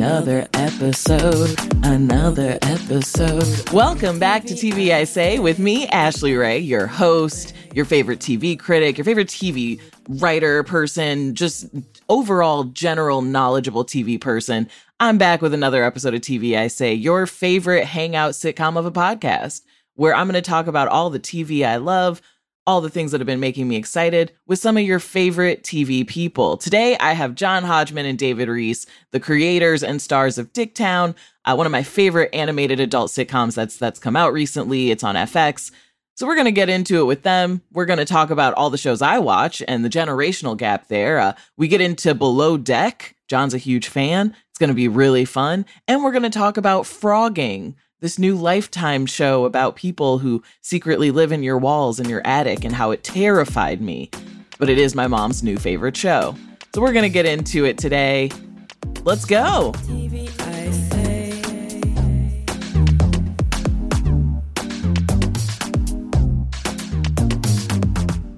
[0.00, 3.68] Another episode, another episode.
[3.72, 8.56] Welcome back to TV I Say with me, Ashley Ray, your host, your favorite TV
[8.56, 11.66] critic, your favorite TV writer person, just
[12.08, 14.68] overall general knowledgeable TV person.
[15.00, 18.92] I'm back with another episode of TV I Say, your favorite hangout sitcom of a
[18.92, 19.62] podcast,
[19.96, 22.22] where I'm going to talk about all the TV I love
[22.68, 26.06] all the things that have been making me excited with some of your favorite TV
[26.06, 26.58] people.
[26.58, 31.14] Today, I have John Hodgman and David Rees, the creators and stars of Dicktown,
[31.46, 34.90] uh, one of my favorite animated adult sitcoms that's that's come out recently.
[34.90, 35.70] It's on FX.
[36.14, 37.62] So we're going to get into it with them.
[37.72, 41.18] We're going to talk about all the shows I watch and the generational gap there.
[41.20, 43.16] Uh, we get into Below Deck.
[43.28, 44.36] John's a huge fan.
[44.50, 45.64] It's going to be really fun.
[45.86, 51.10] And we're going to talk about phrogging this new lifetime show about people who secretly
[51.10, 54.08] live in your walls in your attic and how it terrified me.
[54.58, 56.36] But it is my mom's new favorite show.
[56.72, 58.30] So we're going to get into it today.
[59.02, 59.74] Let's go.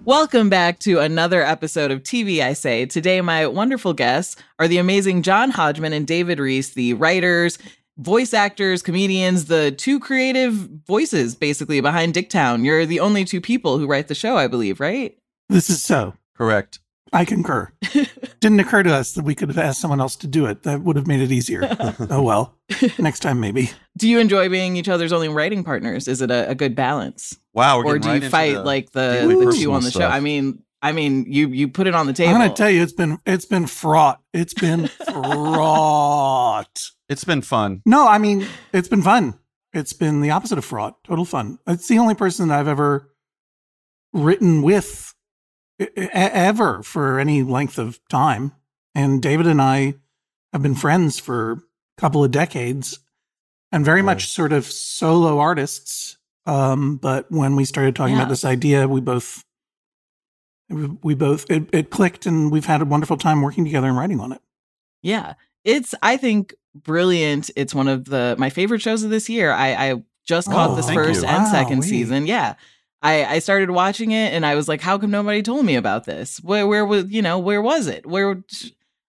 [0.06, 2.86] Welcome back to another episode of TV I Say.
[2.86, 7.58] Today, my wonderful guests are the amazing John Hodgman and David Rees, the writers,
[8.00, 10.52] voice actors, comedians, the two creative
[10.86, 12.64] voices basically behind Dicktown.
[12.64, 15.16] You're the only two people who write the show, I believe, right?
[15.48, 16.14] This is so.
[16.36, 16.78] Correct.
[17.12, 17.72] I concur.
[18.40, 20.62] Didn't occur to us that we could have asked someone else to do it.
[20.62, 21.62] That would have made it easier.
[22.10, 22.54] oh well.
[22.98, 23.70] Next time maybe.
[23.98, 26.06] Do you enjoy being each other's only writing partners?
[26.06, 27.36] Is it a, a good balance?
[27.52, 27.78] Wow.
[27.78, 30.06] We're or do right you into fight the like the, the two on the show?
[30.06, 32.32] I mean, I mean, you you put it on the table.
[32.32, 34.20] I'm gonna tell you it's been it's been fraught.
[34.32, 36.90] It's been fraught.
[37.10, 37.82] It's been fun.
[37.84, 39.38] No, I mean it's been fun.
[39.72, 41.58] It's been the opposite of fraud, Total fun.
[41.66, 43.10] It's the only person that I've ever
[44.12, 45.14] written with
[45.96, 48.52] ever for any length of time.
[48.94, 49.94] And David and I
[50.52, 51.60] have been friends for a
[52.00, 52.98] couple of decades
[53.70, 56.18] and very much sort of solo artists.
[56.46, 58.22] Um, but when we started talking Yeah.
[58.22, 59.44] about this idea, we both
[61.02, 64.20] we both it, it clicked and we've had a wonderful time working together and writing
[64.20, 64.40] on it.
[65.02, 65.34] Yeah,
[65.64, 67.50] it's I think brilliant.
[67.56, 69.50] It's one of the my favorite shows of this year.
[69.52, 69.94] I I
[70.26, 71.28] just caught Oh, this first you.
[71.28, 71.86] and Wow, second wee.
[71.86, 72.26] season.
[72.26, 72.54] Yeah.
[73.02, 76.04] I, I started watching it and I was like, how come nobody told me about
[76.04, 76.36] this?
[76.42, 78.04] Where where was you know where was it?
[78.06, 78.42] Where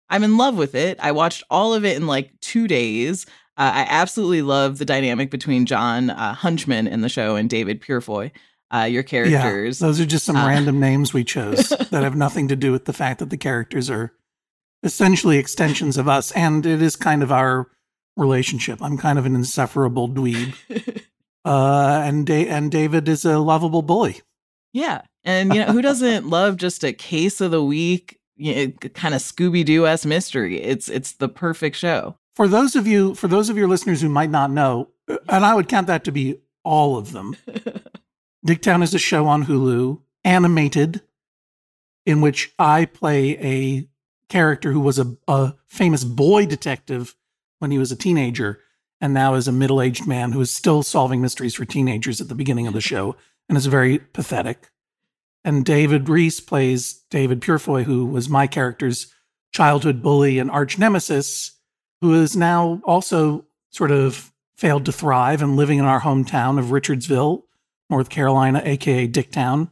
[0.10, 0.98] I'm in love with it.
[1.02, 3.26] I watched all of it in like two days.
[3.58, 7.82] Uh, I absolutely love the dynamic between John uh, Hunchman in the show and David
[7.82, 8.32] Purefoy.
[8.74, 9.82] Uh, your characters.
[9.82, 12.72] Yeah, those are just some Uh, random names we chose that have nothing to do
[12.72, 14.14] with the fact that the characters are
[14.84, 17.68] essentially extensions of us, and it is kind of our
[18.18, 18.82] relationship.
[18.82, 20.56] I'm kind of an insufferable dweeb,
[21.46, 24.22] uh, and da- and David is a lovable bully.
[24.74, 25.02] Yeah.
[25.24, 29.14] And you know, who doesn't love just a case of the week, you know, kind
[29.14, 30.62] of Scooby Doo s mystery?
[30.62, 32.18] It's it's the perfect show.
[32.36, 35.46] For those of you, for those of your listeners who might not know, uh, and
[35.46, 37.36] I would count that to be all of them.
[38.48, 41.02] Dicktown is a show on Hulu, animated,
[42.06, 43.88] in which I play a
[44.32, 47.16] character who was a, a famous boy detective
[47.60, 48.60] when he was a teenager,
[49.00, 52.30] and now is a middle aged man who is still solving mysteries for teenagers at
[52.30, 53.16] the beginning of the show,
[53.50, 54.72] and is very pathetic.
[55.44, 59.14] And David Rees plays David Purefoy, who was my character's
[59.52, 61.52] childhood bully and arch nemesis,
[62.00, 66.66] who is now also sort of failed to thrive and living in our hometown of
[66.66, 67.44] Richardsville,
[67.90, 69.72] North Carolina, aka Dicktown,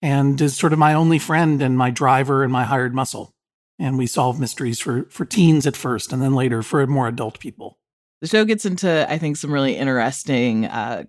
[0.00, 3.34] and is sort of my only friend and my driver and my hired muscle.
[3.78, 7.38] And we solve mysteries for for teens at first, and then later for more adult
[7.38, 7.78] people.
[8.20, 11.04] The show gets into, I think, some really interesting uh,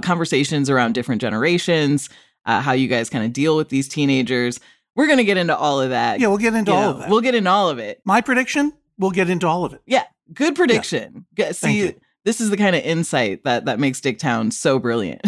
[0.00, 2.08] conversations around different generations,
[2.46, 4.60] uh, how you guys kind of deal with these teenagers.
[4.96, 6.20] We're going to get into all of that.
[6.20, 7.10] Yeah, we'll get into You all know, of that.
[7.10, 8.00] We'll get into all of it.
[8.04, 9.82] My prediction: we'll get into all of it.
[9.86, 11.26] Yeah, good prediction.
[11.36, 11.94] Thank See,
[12.24, 15.22] this is the kind of insight that that makes Dicktown so brilliant.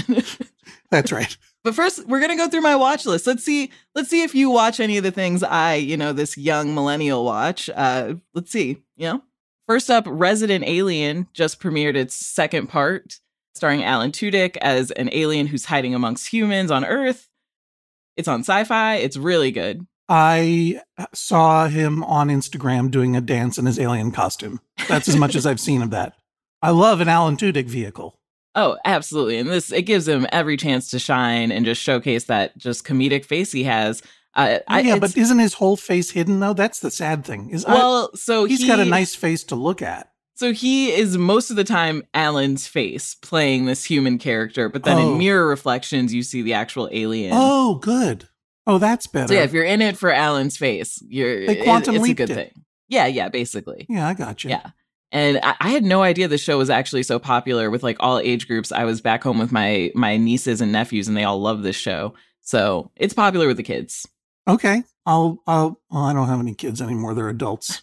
[0.91, 1.37] That's right.
[1.67, 3.27] But first, we're gonna go through my watch list.
[3.27, 3.73] Let's see.
[3.97, 7.25] Let's see if you watch any of the things I, you know, this young millennial
[7.25, 7.69] watch.
[7.69, 8.85] Uh, let's see.
[8.97, 9.23] You know,
[9.67, 13.19] first up, Resident Alien just premiered its second part,
[13.57, 17.29] starring Alan Tudyk as an alien who's hiding amongst humans on Earth.
[18.17, 19.01] It's on Syfy.
[19.01, 19.89] It's really good.
[20.09, 20.83] I
[21.15, 24.61] saw him on Instagram doing a dance in his alien costume.
[24.89, 26.15] That's as much as I've seen of that.
[26.63, 28.21] I love an Alan Tudyk vehicle.
[28.57, 29.39] Oh, absolutely.
[29.39, 33.25] And this it gives him every chance to shine and just showcase that just comedic
[33.25, 34.03] face he has.
[34.35, 36.53] Uh, I, yeah, but isn't his whole face hidden though?
[36.55, 37.51] That's the sad thing.
[37.51, 40.11] Is I- well, so he's he, got a nice face to look at.
[40.35, 44.99] So he is most of the time Alan's face playing this human character, but then
[44.99, 45.13] Oh.
[45.13, 47.33] in mirror reflections you see the actual alien.
[47.35, 48.29] Oh, good.
[48.67, 49.29] Oh, that's better.
[49.29, 52.15] so yeah, if you're in it for Alan's face, you're They it- quantum it's a
[52.15, 52.35] good it.
[52.35, 52.65] thing.
[52.89, 53.87] Yeah, yeah, basically.
[53.89, 54.51] yeah, I got you.
[54.51, 54.71] Yeah.
[55.13, 58.19] And I, I had no idea the show was actually so popular with like all
[58.19, 58.73] age groups.
[58.73, 61.77] I was back home with my my nieces and nephews, and they all love this
[61.77, 62.15] show.
[62.43, 64.07] So it's popular with the kids.
[64.49, 64.83] Okay.
[65.05, 65.43] I'll.
[65.47, 65.81] I'll.
[65.91, 67.15] Well, I don't have any kids anymore.
[67.15, 67.83] They're adults.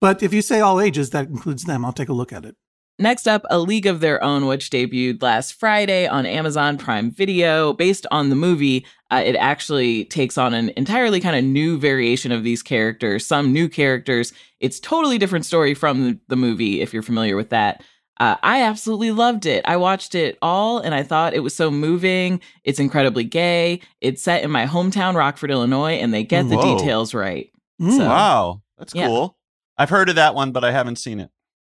[0.00, 1.84] but if you say all ages, that includes them.
[1.84, 2.56] I'll take a look at it.
[2.98, 7.72] Next up, A League of Their Own, which debuted last Friday on Amazon Prime Video.
[7.72, 12.30] Based on the movie, uh, it actually takes on an entirely kind of new variation
[12.30, 14.34] of these characters, some new characters.
[14.60, 17.82] It's totally different story from the, movie, if you're familiar with that.
[18.18, 19.64] Uh, I absolutely loved it.
[19.66, 22.42] I watched it all and I thought it was so moving.
[22.64, 23.80] It's incredibly gay.
[24.02, 27.50] It's set in my hometown, Rockford, Illinois, and they get the details right.
[27.80, 27.96] Mm.
[27.96, 29.06] So- Wow, that's Yeah.
[29.06, 29.38] cool.
[29.78, 31.30] I've heard of that one, but I haven't seen it.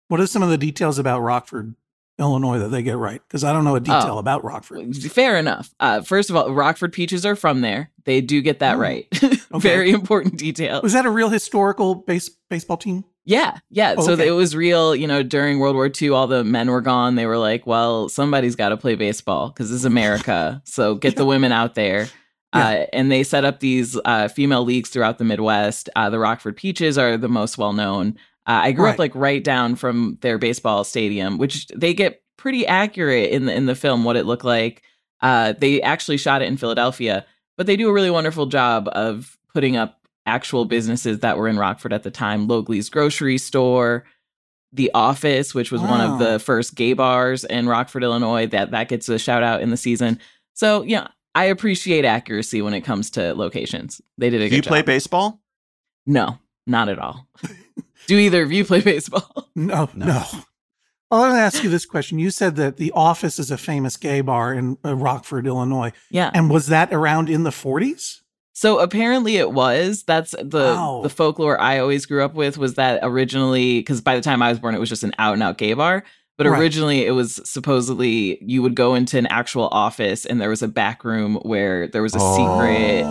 [0.08, 1.74] What are some of the details about Rockford,
[2.18, 3.20] Illinois, that they get right?
[3.26, 4.18] Because I don't know a detail Oh.
[4.18, 4.96] about Rockford.
[4.96, 5.74] Fair enough.
[5.80, 7.90] Uh, first of all, Rockford Peaches are from there.
[8.04, 9.06] They do get that Oh, right.
[9.52, 10.80] Very important detail.
[10.82, 13.04] Was that a real historical base baseball team?
[13.24, 13.96] Yeah, yeah.
[13.98, 14.28] Oh, so okay.
[14.28, 14.94] it was real.
[14.94, 17.16] You know, during World War II, all the men were gone.
[17.16, 20.62] They were like, "Well, somebody's got to play baseball because this is America.
[20.64, 22.06] so get the women out there."
[22.52, 25.90] Uh, and they set up these uh, female leagues throughout the Midwest.
[25.96, 28.16] Uh, the Rockford Peaches are the most well known.
[28.46, 28.92] Uh, I grew Right.
[28.94, 33.54] up like right down from their baseball stadium, which they get pretty accurate in the
[33.54, 34.82] in the film what it looked like.
[35.20, 37.24] Uh, they actually shot it in Philadelphia,
[37.56, 41.58] but they do a really wonderful job of putting up actual businesses that were in
[41.58, 42.46] Rockford at the time.
[42.46, 44.04] Logley's grocery store,
[44.72, 48.46] The Office, which was one of the first gay bars in Rockford, Illinois.
[48.46, 50.20] That that gets a shout out in the season.
[50.54, 54.00] So yeah, I appreciate accuracy when it comes to locations.
[54.18, 54.86] They did a Do good you play job.
[54.86, 55.40] baseball?
[56.06, 57.26] No, not at all.
[58.06, 59.48] do either of you play baseball?
[59.54, 60.06] No, No.
[60.06, 60.22] no.
[61.10, 62.18] Well, let to ask you this question.
[62.18, 66.30] You said that the Office is a famous gay bar in uh, Rockford, Illinois, Yeah.
[66.34, 68.20] and was that around in the 40s?
[68.52, 70.02] So apparently it was.
[70.02, 71.00] That's the Wow.
[71.02, 74.48] the folklore I always grew up with was that originally because by the time I
[74.48, 76.04] was born it was just an out and out gay bar.
[76.38, 76.58] But Right.
[76.58, 80.68] originally it was supposedly you would go into an actual office and there was a
[80.68, 83.04] back room where there was a secret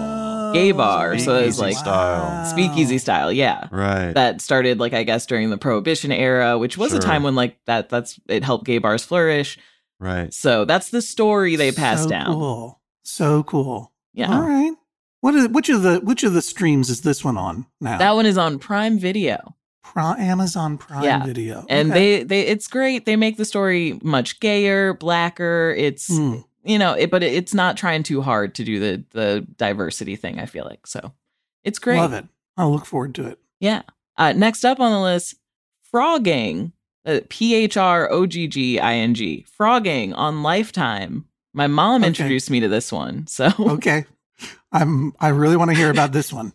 [0.55, 1.19] gay bar.
[1.19, 2.45] So it was like style.
[2.45, 3.67] speakeasy style, yeah.
[3.71, 4.13] Right.
[4.13, 7.57] That started like I guess during the prohibition era, which was a time when like
[7.65, 9.57] that that's it helped gay bars flourish.
[9.99, 10.33] right.
[10.33, 12.25] So that's the story they passed so down.
[12.33, 12.81] Cool.
[13.03, 13.91] So cool.
[14.13, 14.33] Yeah.
[14.33, 14.73] All right.
[15.21, 17.97] What is which of the which of the streams is this one on now?
[17.97, 19.55] That one is on Prime Video.
[19.83, 21.23] Pri- Amazon Prime Yeah.
[21.25, 21.65] Video.
[21.69, 22.17] and Okay.
[22.17, 26.37] they they it's great they make the story much gayer blacker it's Hmm.
[26.65, 30.15] You know it, but it, it's not trying too hard to do the the diversity
[30.15, 31.11] thing i feel like so
[31.63, 32.25] it's great love it.
[32.57, 33.39] I'll look forward to it.
[33.59, 33.83] yeah
[34.17, 35.35] uh next up on the list
[35.93, 36.71] phrogging
[37.05, 37.19] uh,
[38.25, 42.07] p-h-r-o-g-g-i-n-g phrogging on lifetime my mom Okay.
[42.07, 44.05] introduced me to this one so Okay.
[44.71, 46.51] I'm I really want to hear about this one.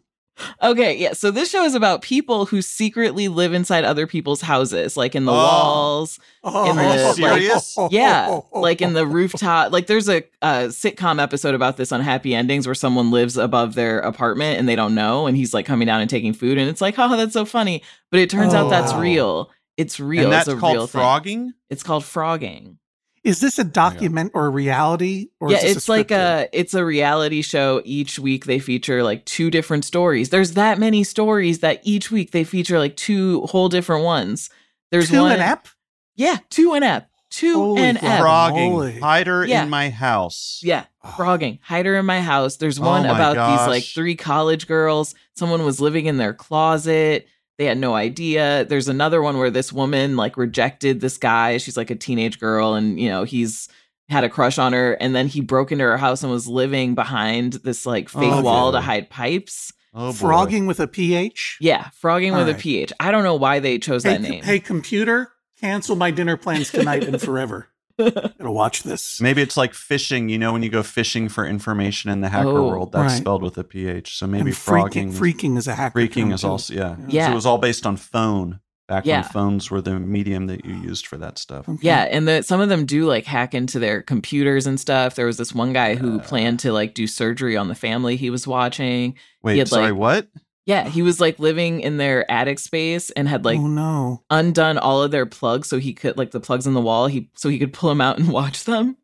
[0.62, 1.12] Okay, yeah.
[1.12, 5.24] So this show is about people who secretly live inside other people's houses, like in
[5.24, 5.34] the Oh.
[5.34, 6.18] walls.
[6.42, 7.12] Oh, In Are you the,
[7.60, 7.78] serious?
[7.90, 9.72] Yeah, like in the rooftop.
[9.72, 13.74] Like there's a, a sitcom episode about this on Happy Endings where someone lives above
[13.74, 16.68] their apartment and they don't know, and he's like coming down and taking food, and
[16.68, 17.82] it's like, oh, that's so funny.
[18.10, 19.00] But it turns out that's Oh.
[19.00, 19.50] real.
[19.76, 20.24] It's real.
[20.24, 21.00] And that's it's a called real thing.
[21.00, 21.48] phrogging.
[21.70, 22.76] It's called phrogging.
[23.22, 25.28] Is this a document or a reality?
[25.40, 27.82] Or yeah, is this it's like a it's a reality show.
[27.84, 30.30] Each week they feature like two different stories.
[30.30, 34.48] There's that many stories that each week they feature like two whole different ones.
[34.90, 35.68] There's two one an app.
[36.16, 38.12] Yeah, two and app Two Holy and crap.
[38.12, 38.20] ep.
[38.20, 38.52] Frog.
[38.54, 38.70] Phrogging.
[38.72, 38.98] moly.
[38.98, 39.62] Hide her Yeah.
[39.62, 40.60] in my house.
[40.64, 41.60] Yeah, phrogging.
[41.62, 42.56] Hide her in my house.
[42.56, 45.14] There's Oh one my about these like three college girls.
[45.36, 47.28] Someone was living in their closet.
[47.60, 48.64] They had no idea.
[48.64, 51.58] There's another one where this woman like rejected this guy.
[51.58, 53.68] She's like a teenage girl, and you know he's
[54.08, 56.94] had a crush on her, and then he broke into her house and was living
[56.94, 59.74] behind this like fake Oh, wall to hide pipes.
[59.92, 60.16] Oh, boy.
[60.18, 61.58] Phrogging with a PH.
[61.60, 62.94] Yeah, phrogging with All a ph.
[62.98, 64.42] I don't know why they chose Hey, that name.
[64.42, 67.68] hey, computer, cancel my dinner plans tonight and forever.
[67.98, 69.20] Gotta watch this.
[69.20, 70.30] Maybe it's like phishing.
[70.30, 73.18] You know, when you go phishing for information in the hacker Oh, world, that's right.
[73.20, 74.16] spelled with a ph.
[74.16, 75.12] So maybe and phrogging.
[75.12, 75.98] phreaking, phreaking is a hacker.
[76.00, 76.46] phreaking is too.
[76.48, 76.96] also yeah.
[77.08, 77.26] Yeah.
[77.26, 79.20] So it was all based on phone back Yeah.
[79.20, 81.68] when phones were the medium that you used for that stuff.
[81.68, 81.78] Okay.
[81.82, 85.14] Yeah, and the, some of them do like hack into their computers and stuff.
[85.14, 86.22] There was this one guy who Yeah.
[86.22, 89.16] planned to like do surgery on the family he was watching.
[89.42, 90.28] Wait, had, sorry, like- what?
[90.66, 94.22] Yeah, he was like living in their attic space and had like oh no.
[94.30, 97.06] undone all of their plugs so he could like the plugs in the wall.
[97.06, 98.96] He so he could pull them out and watch them.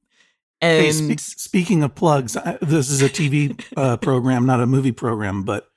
[0.60, 4.66] And Hey, spe- speaking of plugs, I, this is a TV uh, program, not a
[4.66, 5.68] movie program, but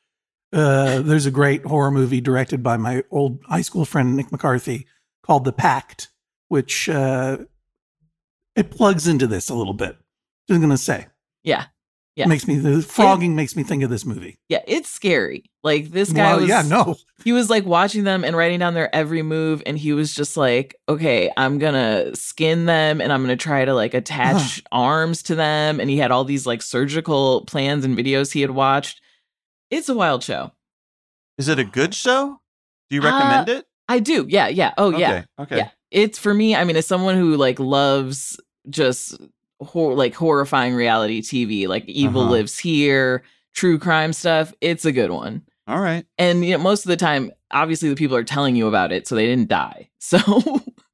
[0.54, 4.88] uh, there's a great horror movie directed by my old high school friend Nick McCarthy
[5.22, 6.10] called The Pact,
[6.48, 7.38] which uh,
[8.56, 9.98] it plugs into this a little bit.
[10.48, 11.08] Just gonna say,
[11.44, 11.66] yeah,
[12.20, 12.28] Yeah.
[12.28, 14.38] makes me the phrogging makes me think of this movie.
[14.50, 15.44] yeah, it's scary.
[15.64, 18.74] Like this guy Well, was yeah, no, he was like watching them and writing down
[18.74, 23.22] their every move and he was just like okay i'm gonna skin them and i'm
[23.22, 27.44] gonna try to like attach arms to them and he had all these like surgical
[27.46, 29.02] plans and videos he had watched
[29.70, 30.52] it's a wild show
[31.38, 32.40] Is it a good show?
[32.90, 33.66] Do you Uh, recommend it?
[33.90, 35.26] i do yeah yeah oh yeah Okay.
[35.44, 35.58] Okay.
[35.58, 39.18] yeah it's for me i mean as someone who like loves just
[39.60, 42.32] hor- like horrifying reality tv like evil Uh-huh.
[42.32, 43.24] lives here
[43.54, 46.06] true crime stuff it's a good one All right.
[46.18, 49.08] and you know most of the time obviously the people are telling you about it
[49.08, 50.18] so they didn't die so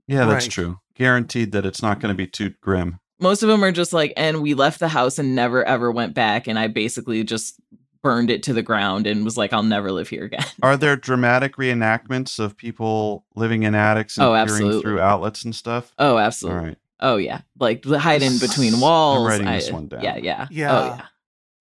[0.07, 0.51] Yeah, that's Right.
[0.51, 0.79] true.
[0.95, 2.99] Guaranteed that it's not going to be too grim.
[3.19, 6.13] most of them are just like and we left the house and never ever went
[6.13, 7.59] back and i basically just
[8.01, 10.95] burned it to the ground and was like i'll never live here again Are there
[10.95, 14.81] dramatic reenactments of people living in attics and Oh, peering absolutely.
[14.81, 15.91] through outlets and stuff?
[15.99, 16.77] oh absolutely right.
[17.05, 20.01] Oh yeah like hide in This- between I'm walls writing I- this one down.
[20.03, 20.71] yeah yeah Yeah.
[20.79, 21.01] oh yeah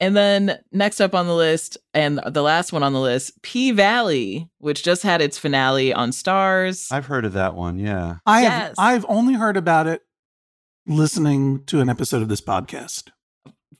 [0.01, 3.71] and then next up on the list and the last one on the list p
[3.71, 7.79] valley which just had its finale on Starz I've heard of that one.
[7.79, 8.17] Yeah.
[8.27, 8.53] I Yes.
[8.53, 10.03] have I've only heard about it
[10.87, 13.11] listening to an episode of this podcast.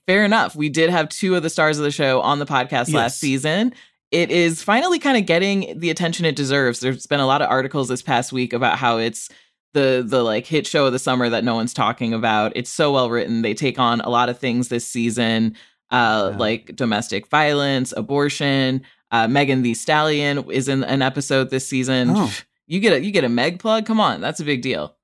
[0.07, 0.55] fair enough.
[0.55, 2.93] We did have two of the stars of the show on the podcast Yes.
[2.93, 3.73] last season.
[4.11, 6.79] It is finally kind of getting the attention it deserves.
[6.79, 9.29] There's been a lot of articles this past week about how it's
[9.75, 12.51] the the like hit show of the summer that no one's talking about.
[12.55, 13.43] It's so well written.
[13.43, 15.55] They take on a lot of things this season,
[15.91, 16.37] uh, Yeah.
[16.39, 18.81] like domestic violence, abortion.
[19.11, 22.09] Uh, Megan Thee Stallion is in an episode this season.
[22.09, 22.33] Oh.
[22.67, 23.85] You get a you get a Meg plug.
[23.85, 24.95] Come on, that's a big deal.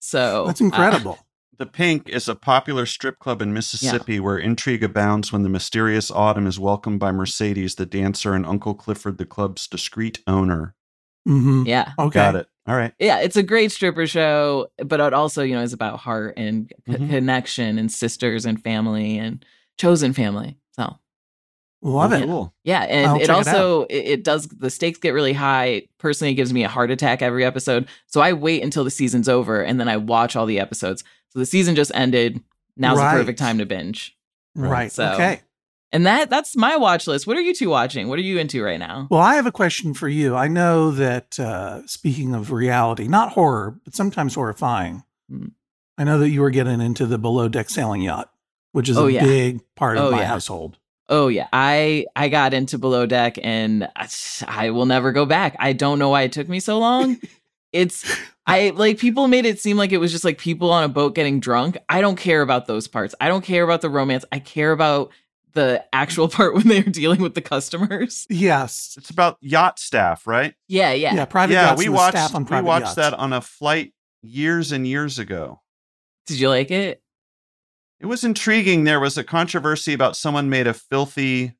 [0.00, 1.18] So That's uh, incredible.
[1.56, 6.10] The Pink is a popular strip club in Mississippi where intrigue abounds when the mysterious
[6.10, 10.74] Autumn is welcomed by Mercedes, the dancer, and Uncle Clifford, the club's discreet owner.
[11.28, 11.64] Mm-hmm.
[11.66, 11.92] yeah.
[11.98, 12.14] Okay.
[12.14, 12.48] Got it.
[12.70, 12.92] All right.
[13.00, 16.72] yeah, it's a great stripper show, but it also, you know, is about heart and
[16.88, 17.10] c- Mhm.
[17.10, 19.44] connection and sisters and family and
[19.76, 20.56] chosen family.
[20.76, 20.96] So
[21.82, 22.24] Love it.
[22.24, 22.54] Cool.
[22.62, 25.82] yeah, and it also it, it does the stakes get really high.
[25.98, 27.88] Personally, it gives me a heart attack every episode.
[28.06, 31.02] So I wait until the season's over and then I watch all the episodes.
[31.30, 32.40] So the season just ended.
[32.76, 33.14] Now's Right.
[33.14, 34.16] the perfect time to binge.
[34.54, 34.92] Right.
[34.92, 35.40] So- Okay.
[35.92, 37.26] And that that's my watch list.
[37.26, 38.08] What are you two watching?
[38.08, 39.08] What are you into right now?
[39.10, 40.36] Well, I have a question for you.
[40.36, 45.46] I know that uh, speaking of reality, not horror, but sometimes horrifying, Hmm.
[45.98, 48.30] I know that you were getting into the below deck sailing yacht,
[48.72, 49.22] which is Oh, a yeah.
[49.24, 50.26] big part of Oh, my yeah.
[50.26, 50.78] household.
[51.08, 54.08] Oh yeah, I I got into Below Deck and I,
[54.46, 55.56] I will never go back.
[55.58, 57.18] I don't know why it took me so long.
[57.72, 58.04] it's
[58.46, 61.16] I like people made it seem like it was just like people on a boat
[61.16, 61.78] getting drunk.
[61.88, 63.14] I don't care about those parts.
[63.20, 64.24] I don't care about the romance.
[64.30, 65.10] I care about
[65.52, 68.26] the actual part when they're dealing with the customers.
[68.28, 68.94] Yes.
[68.96, 70.54] It's about yacht staff, right?
[70.68, 71.14] Yeah, yeah.
[71.14, 71.24] Yeah.
[71.24, 72.94] private yeah, yachts we and watched staff on we watched yachts.
[72.96, 73.92] that on a flight
[74.22, 75.60] years and years ago.
[76.26, 77.02] Did you like it?
[78.00, 78.84] It was intriguing.
[78.84, 81.54] There was a controversy about someone made a filthy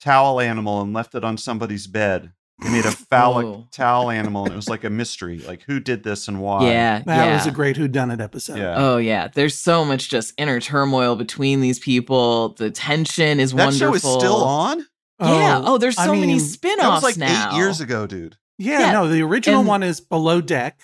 [0.00, 2.32] towel animal and left it on somebody's bed.
[2.62, 3.66] They made a phallic Oh.
[3.70, 6.66] towel animal, and it was like a mystery, like who did this and why.
[6.66, 7.34] Yeah, That yeah.
[7.34, 8.58] was a great whodunit episode.
[8.58, 8.74] Yeah.
[8.76, 12.50] Oh yeah, there's so much just inner turmoil between these people.
[12.50, 13.88] The tension is that wonderful.
[13.88, 14.86] show is still on.
[15.20, 15.60] Oh, yeah.
[15.64, 17.50] Oh, there's I so many mean, spin-offs That was like now.
[17.52, 18.36] eight years ago, dude.
[18.58, 20.80] Yeah, Yeah, no, the original and- one is below deck,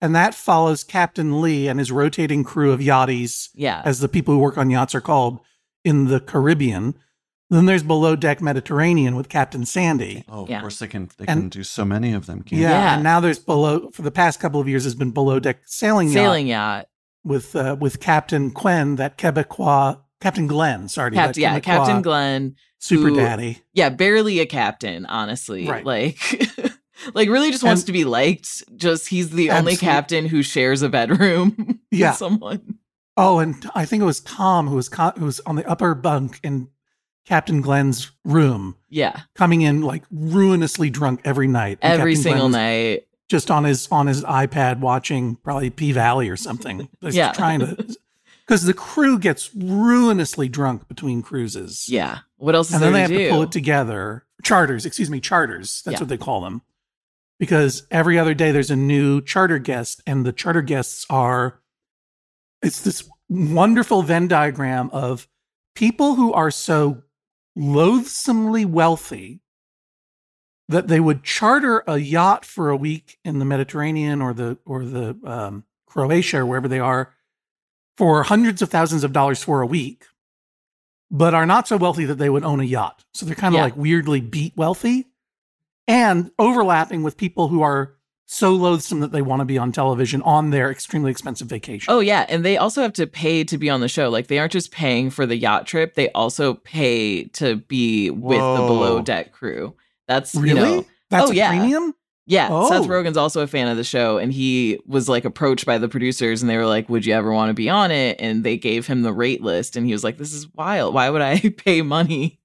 [0.00, 3.82] and that follows Captain Lee and his rotating crew of yachties, Yeah.
[3.84, 5.38] as the people who work on yachts are called
[5.84, 6.94] in the Caribbean.
[7.52, 10.24] Then there's below deck Mediterranean with Captain Sandy.
[10.28, 10.60] Oh, of Yeah.
[10.60, 11.10] course they can.
[11.18, 12.42] They And- can do so many of them.
[12.42, 12.74] Can't Yeah, they?
[12.74, 12.94] Yeah.
[12.94, 16.08] and now there's below for the past couple of years has been below deck sailing,
[16.08, 16.86] yacht, Sailing yacht.
[17.24, 20.88] with uh, with Captain Quen, that Quebecois Captain Glenn.
[20.88, 22.54] Sorry, Cap- yeah, Quebecois Captain Glenn.
[22.78, 23.58] Super who- Daddy.
[23.74, 25.68] Yeah, barely a captain, honestly.
[25.68, 25.84] Right.
[25.84, 26.18] Like
[27.14, 28.62] like really just wants And- to be liked.
[28.76, 32.10] Just he's the only Absolute- captain who shares a bedroom Yeah.
[32.10, 32.78] with someone.
[33.16, 35.94] Oh, and I think it was Tom who was co- who was on the upper
[35.94, 36.68] bunk in
[37.24, 39.20] Captain Glenn's room, Yeah.
[39.34, 41.78] coming in like ruinously drunk every night.
[41.82, 43.06] And Every Captain single night.
[43.28, 46.88] just on his on his iPad watching probably P Valley or something.
[47.02, 47.32] Yeah.
[47.32, 47.76] trying to
[48.46, 51.88] because the crew gets ruinously drunk between cruises.
[51.88, 52.18] Yeah.
[52.38, 53.24] What else is and there then they have do?
[53.28, 54.24] to pull it together.
[54.42, 55.82] Charters, excuse me, charters.
[55.84, 56.00] That's Yeah.
[56.00, 56.62] what they call them.
[57.38, 61.60] Because every other day there's a new charter guest, and the charter guests are
[62.62, 65.26] it's this wonderful Venn diagram of
[65.74, 67.02] people who are so
[67.56, 69.40] loathsomely wealthy
[70.68, 74.84] that they would charter a yacht for a week in the Mediterranean or the or
[74.84, 77.12] the um, Croatia or wherever they are
[77.96, 80.06] for hundreds of thousands of dollars for a week,
[81.10, 83.04] but are not so wealthy that they would own a yacht.
[83.12, 83.64] So they're kind of Yeah.
[83.64, 85.08] like weirdly beat wealthy
[85.86, 87.94] and overlapping with people who are
[88.32, 91.92] so loathsome that they want to be on television on their extremely expensive vacation.
[91.92, 94.08] Oh yeah, and they also have to pay to be on the show.
[94.08, 98.38] Like they aren't just paying for the yacht trip; they also pay to be with
[98.38, 99.74] the below deck crew.
[100.08, 100.48] That's really?
[100.70, 101.50] you know, That's oh, a yeah.
[101.50, 101.94] premium?
[102.26, 102.48] yeah.
[102.50, 102.68] Oh.
[102.70, 105.88] Seth Rogen's also a fan of the show, and he was like approached by the
[105.88, 108.56] producers, and they were like, "Would you ever want to be on it?" And they
[108.56, 110.94] gave him the rate list, and he was like, "This is wild.
[110.94, 112.40] Why would I pay money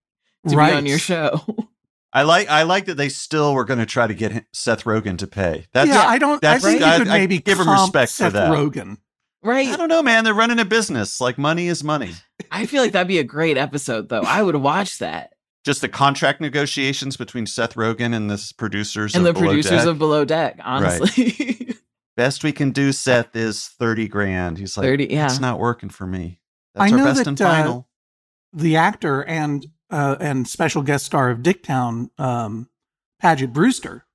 [0.50, 0.72] to Right.
[0.72, 1.40] be on your show?"
[2.18, 4.84] I like I like that they still were going to try to get him- Seth
[4.86, 5.66] Rogen to pay.
[5.74, 6.36] That's yeah, I don't.
[6.38, 8.52] I that's- think you I- could I maybe give him comp respect for Seth that.
[8.52, 8.98] Rogen.
[9.44, 9.68] right?
[9.68, 10.24] I don't know, man.
[10.24, 11.22] They're running a business.
[11.22, 12.12] Like money is money.
[12.52, 14.22] I feel like that'd be a great episode, though.
[14.22, 15.34] I would watch that.
[15.64, 19.88] Just the contract negotiations between Seth Rogen and the producers And the Below producers Deck.
[19.88, 21.76] of Below Deck, honestly.
[22.16, 22.92] best we can do.
[22.94, 24.58] Seth is thirty grand.
[24.58, 25.26] He's like, 30, yeah.
[25.26, 26.40] it's not working for me.
[26.76, 27.88] I That's our know best that, and uh, final.
[28.54, 32.70] The actor and uh, and special guest star of Dicktown, um,
[33.20, 34.06] Paget Brewster,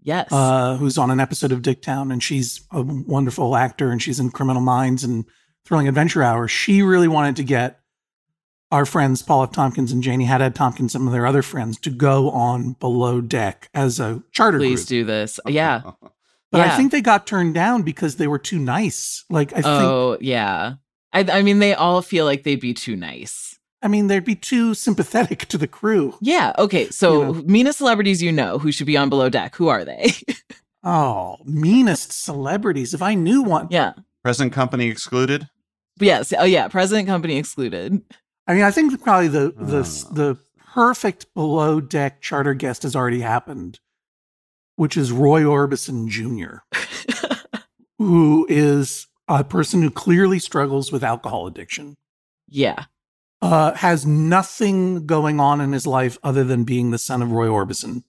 [0.00, 0.28] yes.
[0.32, 4.30] uh, who's on an episode of Dicktown, and she's a wonderful actor, and she's in
[4.30, 5.24] Criminal Minds and
[5.64, 6.48] Thrilling Adventure Hour.
[6.48, 7.80] She really wanted to get
[8.70, 9.52] our friends Paul F.
[9.52, 13.68] Tompkins and Janie Haddad Tompkins, some of their other friends, to go on Below Deck
[13.74, 14.88] as a charter Please group.
[14.88, 15.40] do this.
[15.46, 15.82] Yeah.
[16.50, 19.22] But I think they got turned down because they were too nice.
[19.28, 20.76] Like I think, Oh, yeah.
[21.12, 23.57] I, I mean, they all feel like they'd be too nice.
[23.82, 26.16] I mean, they'd be too sympathetic to the crew.
[26.20, 26.52] Yeah.
[26.58, 26.90] Okay.
[26.90, 27.42] So, You know.
[27.46, 29.54] meanest celebrities you know who should be on Below Deck.
[29.56, 30.12] Who are they?
[30.84, 32.94] Oh, meanest celebrities.
[32.94, 33.94] If I knew one, yeah.
[34.22, 35.48] Present company excluded.
[35.98, 36.32] Yes.
[36.38, 36.68] Oh, yeah.
[36.68, 38.00] President company excluded.
[38.46, 40.14] I mean, I think probably the the Oh.
[40.14, 40.38] the
[40.72, 43.80] perfect below deck charter guest has already happened,
[44.76, 46.58] which is Roy Orbison Jr.,
[47.98, 51.96] who is a person who clearly struggles with alcohol addiction,
[52.48, 52.84] yeah.
[53.40, 57.46] Uh, has nothing going on in his life other than being the son of Roy
[57.48, 58.02] Orbison,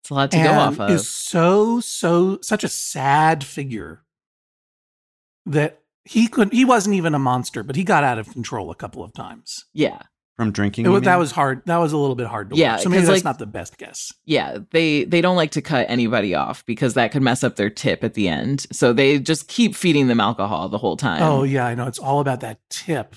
[0.00, 0.90] It's a lot to and go off of.
[0.90, 4.02] is so so such a sad figure
[5.46, 8.74] that he could he wasn't even a monster, but he got out of control a
[8.74, 9.64] couple of times.
[9.72, 10.00] yeah.
[10.36, 10.84] From drinking.
[10.84, 11.18] It you that mean?
[11.20, 11.62] was hard.
[11.66, 12.82] That was a little bit hard to Yeah, watch.
[12.82, 14.12] So maybe that's like- not the best guess.
[14.24, 14.58] Yeah.
[14.72, 18.02] They they don't like to cut anybody off because that could mess up their tip
[18.02, 18.66] at the end.
[18.72, 21.22] So they just keep feeding them alcohol the whole time.
[21.22, 21.86] Oh yeah, I know.
[21.86, 23.14] It's all about that tip.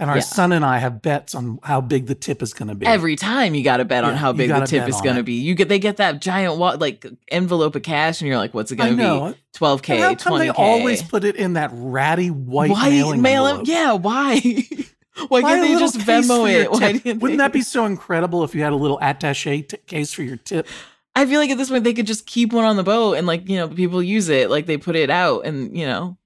[0.00, 0.22] And our Yeah.
[0.22, 2.86] son and I have bets on how big the tip is going to be.
[2.86, 5.34] Every time you got to bet on how big the tip is going to be.
[5.34, 8.76] You get they get that giant like envelope of cash, and you're like, "What's it
[8.76, 9.36] going to be?
[9.52, 12.88] Twelve k, how come twenty they k." always put it in that ratty white why
[12.88, 13.68] mailing mail envelope?
[13.68, 13.72] it?
[13.72, 14.40] Yeah, why?
[15.28, 16.70] why Why can't they just Venmo it?
[16.70, 20.14] Why Wouldn't they- that be so incredible if you had a little attaché t- case
[20.14, 20.66] for your tip?
[21.14, 23.26] I feel like at this point they could just keep one on the boat, and
[23.26, 26.16] like you know, people use it, like they put it out, and you know,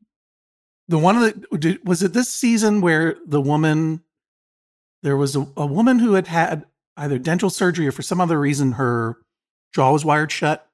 [0.88, 4.02] The one of the did, was it this season where the woman
[5.02, 6.64] there was a, a woman who had had
[6.96, 9.16] either dental surgery or for some other reason her
[9.74, 10.68] jaw was wired shut.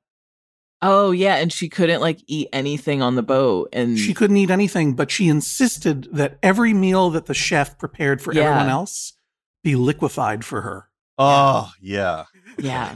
[0.82, 4.50] oh yeah, and she couldn't like eat anything on the boat, and She couldn't eat
[4.50, 8.42] anything, but she insisted that every meal that the chef prepared for Yeah.
[8.44, 9.12] everyone else
[9.62, 10.88] be liquefied for her.
[11.18, 12.24] Oh yeah.
[12.58, 12.94] yeah,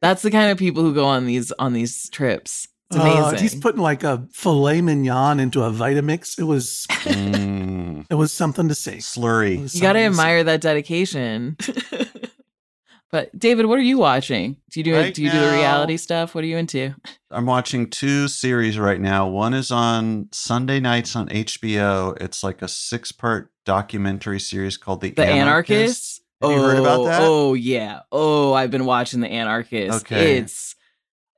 [0.00, 2.68] that's the kind of people who go on these on these trips.
[2.90, 3.38] It's Uh, amazing.
[3.38, 6.38] he's putting like a filet mignon into a Vitamix.
[6.38, 8.96] It was Mm, it was something to see.
[8.98, 9.52] Slurry.
[9.52, 10.04] You got to something see.
[10.06, 11.56] admire that dedication.
[13.10, 14.56] but David, what are you watching?
[14.70, 16.34] Do you do Right do you do the reality stuff?
[16.34, 16.94] What are you into?
[17.30, 19.28] I'm watching two series right now.
[19.28, 22.16] One is on Sunday nights on HBO.
[22.20, 26.20] It's like a six part documentary series called The, The Anarchists.
[26.42, 27.20] Have you heard about that?
[27.22, 28.00] Oh yeah.
[28.12, 30.02] Oh, I've been watching The Anarchists.
[30.02, 30.36] Okay.
[30.38, 30.74] It's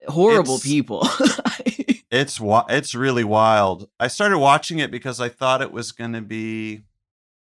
[0.09, 1.09] horrible It's- people.
[2.09, 3.89] It's it's really wild.
[3.99, 6.83] I started watching it because I thought it was going to be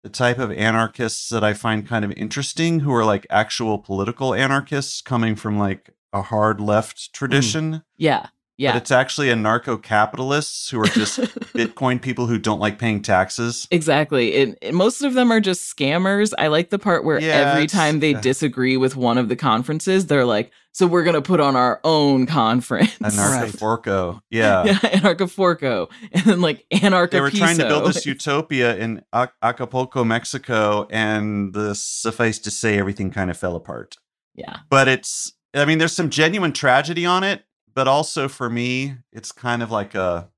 [0.03, 4.35] the type of anarchists that I find kind of interesting, who are like actual political
[4.35, 7.13] anarchists coming from like a hard left mm.
[7.13, 7.83] tradition.
[7.97, 8.29] Yeah.
[8.59, 8.77] But Yeah.
[8.77, 11.19] it's actually anarcho capitalists who are just
[11.55, 13.69] Bitcoin people who don't like paying taxes.
[13.71, 14.43] Exactly.
[14.43, 16.33] And, and most of them are just scammers.
[16.39, 18.21] I like the part where Yeah, every time they uh.
[18.21, 21.81] disagree with one of the conferences, they're like, so we're going to put on our
[21.85, 22.99] own conference.
[22.99, 24.21] Anarcho Forco.
[24.31, 24.65] Yeah.
[24.65, 25.89] yeah, Anarchaforco.
[26.13, 30.87] And then like anarcho They were trying to build this utopia in Ac- Acapulco, Mexico,
[30.91, 33.97] and the suffice to say, everything kind of fell apart.
[34.35, 34.59] Yeah.
[34.69, 37.45] But it's, I mean, there's some genuine tragedy on it,
[37.79, 40.29] but also for me, it's kind of like a.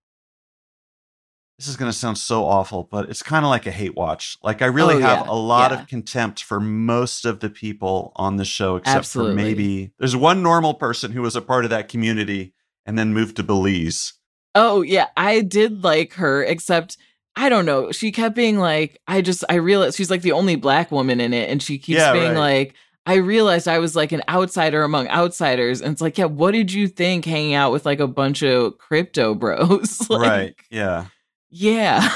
[1.59, 4.37] This is going to sound so awful, but it's kind of like a hate watch.
[4.42, 5.81] Like I really Oh, have yeah, a lot yeah.
[5.81, 9.33] of contempt for most of the people on the show, except Absolutely.
[9.33, 12.53] for maybe there's one normal person who was a part of that community
[12.85, 14.12] and then moved to Belize.
[14.55, 15.07] Oh, yeah.
[15.16, 16.98] I did like her, except
[17.37, 17.90] I don't know.
[17.90, 21.33] She kept being like, I just, I realized she's like the only black woman in
[21.33, 21.48] it.
[21.48, 22.37] And she keeps Yeah, being right.
[22.66, 22.74] like,
[23.06, 25.80] I realized I was like an outsider among outsiders.
[25.80, 28.76] And it's like, yeah, what did you think hanging out with like a bunch of
[28.78, 30.06] crypto bros?
[30.10, 30.54] Like, right.
[30.70, 31.06] Yeah.
[31.50, 32.08] Yeah.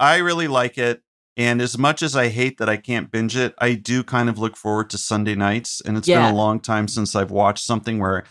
[0.00, 1.00] I really like it.
[1.36, 4.38] And as much as I hate that I can't binge it, I do kind of
[4.38, 5.80] look forward to Sunday nights.
[5.84, 6.26] And it's Yeah.
[6.26, 8.24] been a long time since I've watched something where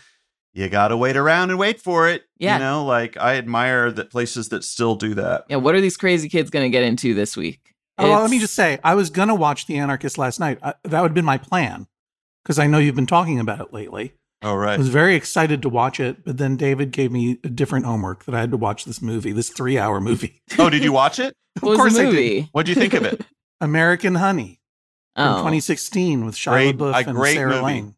[0.54, 2.22] you got to wait around and wait for it.
[2.38, 2.54] Yeah.
[2.58, 5.46] You know, like I admire that places that still do that.
[5.48, 5.56] yeah.
[5.56, 7.74] What are these crazy kids going to get into this week?
[7.98, 10.58] Oh, well, let me just say, I was gonna watch The Anarchist last night.
[10.62, 11.86] I, that would have been my plan
[12.44, 14.14] because I know you've been talking about it lately.
[14.44, 14.74] Oh, right.
[14.74, 18.24] I was very excited to watch it, but then David gave me a different homework
[18.24, 20.42] that I had to watch this movie, this three-hour movie.
[20.58, 21.34] oh, did you watch it?
[21.56, 22.48] of What was course the I did.
[22.52, 23.24] What'd you think of it?
[23.60, 24.60] American Honey
[25.14, 27.62] from Oh, 2016 with Shia Great- LaBeouf and great Sarah movie.
[27.62, 27.94] Lane.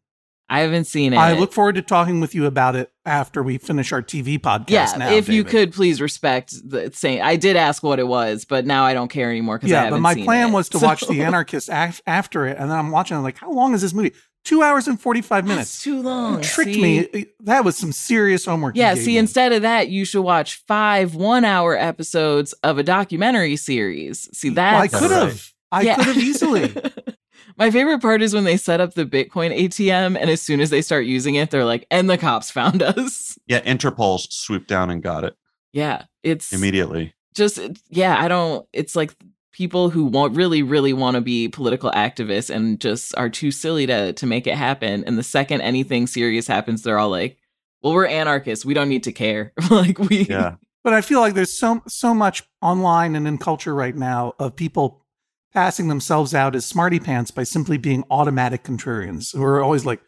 [0.47, 1.17] I haven't seen it.
[1.17, 4.69] I look forward to talking with you about it after we finish our TV podcast.
[4.69, 7.23] yeah, now, if you could please respect the saying.
[7.23, 9.83] I did ask what it was, but now I don't care anymore because I Yeah,
[9.85, 10.53] haven't but my plan it.
[10.53, 13.17] was to So- watch The Anarchist af- after it, and then I'm watching.
[13.17, 14.13] I'm like, how long is this movie?
[14.45, 15.57] Two hours and 45 minutes.
[15.71, 16.03] That's minutes.
[16.03, 16.35] too long.
[16.35, 16.81] You tricked See?
[17.13, 17.25] me.
[17.41, 18.75] That was some serious homework.
[18.77, 19.17] you Yeah, gave see, me.
[19.17, 24.29] instead of that, you should watch five one-hour episodes of a documentary series.
[24.37, 25.51] See, Well, I could have.
[25.71, 25.95] I Yeah.
[25.95, 26.73] could have easily.
[27.57, 30.69] My favorite part is when they set up the Bitcoin ATM, and as soon as
[30.69, 34.89] they start using it, they're like, "And the cops found us." Yeah, Interpol swooped down
[34.89, 35.35] and got it
[35.73, 37.13] Yeah, it's immediately.
[37.33, 38.15] just yeah.
[38.21, 38.67] I don't.
[38.73, 39.15] It's like
[39.55, 43.87] people who want really, really want to be political activists and just are too silly
[43.87, 45.03] to to make it happen.
[45.05, 47.37] And the second anything serious happens, they're all like,
[47.81, 48.65] "Well, we're anarchists.
[48.65, 50.23] We don't need to care." like we.
[50.23, 50.55] Yeah.
[50.83, 54.57] But I feel like there's so so much online and in culture right now of
[54.57, 55.05] people
[55.53, 60.01] passing themselves out as smarty pants by simply being automatic contrarians who are always like,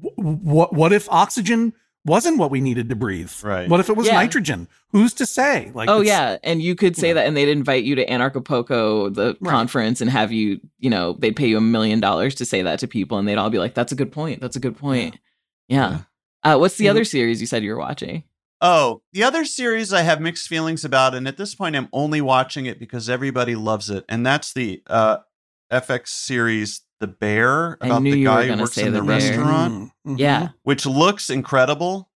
[0.00, 0.74] "What?
[0.74, 3.30] What if oxygen wasn't what we needed to breathe?
[3.42, 3.68] Right.
[3.68, 4.14] What if it was Yeah.
[4.14, 4.68] nitrogen?
[4.92, 5.70] Who's to say?
[5.74, 7.14] Like, oh yeah, and you could say Yeah.
[7.14, 9.50] that, and they'd invite you to Anarchapulco, the Right.
[9.50, 12.78] conference, and have you, you know, they'd pay you a million dollars to say that
[12.80, 14.40] to people, and they'd all be like, "That's a good point.
[14.40, 15.18] That's a good point."
[15.68, 16.00] Yeah.
[16.42, 16.90] Uh, what's the Yeah.
[16.90, 18.24] other series you said you were watching?
[18.62, 22.20] Oh, the other series I have mixed feelings about, and at this point I'm only
[22.20, 25.18] watching it because everybody loves it, and that's the uh,
[25.70, 29.72] FX series The Bear about the guy who works in The the, restaurant,
[30.06, 30.18] Mm, mhm.
[30.18, 30.48] Yeah.
[30.64, 32.10] which looks incredible.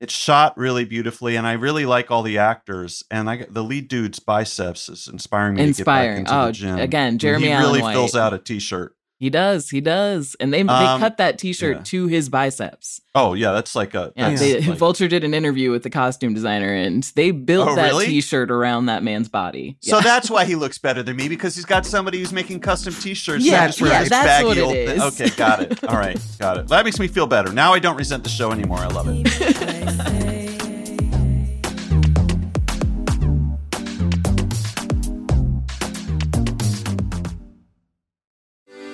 [0.00, 3.04] It's shot really beautifully, and I really like all the actors.
[3.10, 6.24] And I the lead dude's biceps is inspiring me Inspiring.
[6.24, 6.78] to get back into Oh, the gym.
[6.78, 7.92] again, Jeremy he Allen really White.
[7.92, 8.96] fills out a t-shirt.
[9.20, 9.68] He does.
[9.68, 10.34] He does.
[10.40, 11.82] And they they Um, cut that T-shirt yeah.
[11.84, 13.02] to his biceps.
[13.14, 15.90] Oh yeah, that's like a Yeah, that's they, like- Vulture did an interview with the
[15.90, 18.06] costume designer, and they built Oh, that really?
[18.06, 19.76] T-shirt around that man's body.
[19.80, 20.02] So Yeah.
[20.04, 23.44] that's why he looks better than me because he's got somebody who's making custom T-shirts.
[23.44, 24.88] Yeah, not just yeah, that's baggy what it old thing.
[24.88, 25.20] is.
[25.20, 25.84] Okay, got it.
[25.88, 26.68] All right, got it.
[26.68, 27.52] That makes me feel better.
[27.52, 28.78] Now I don't resent the show anymore.
[28.78, 30.30] I love it.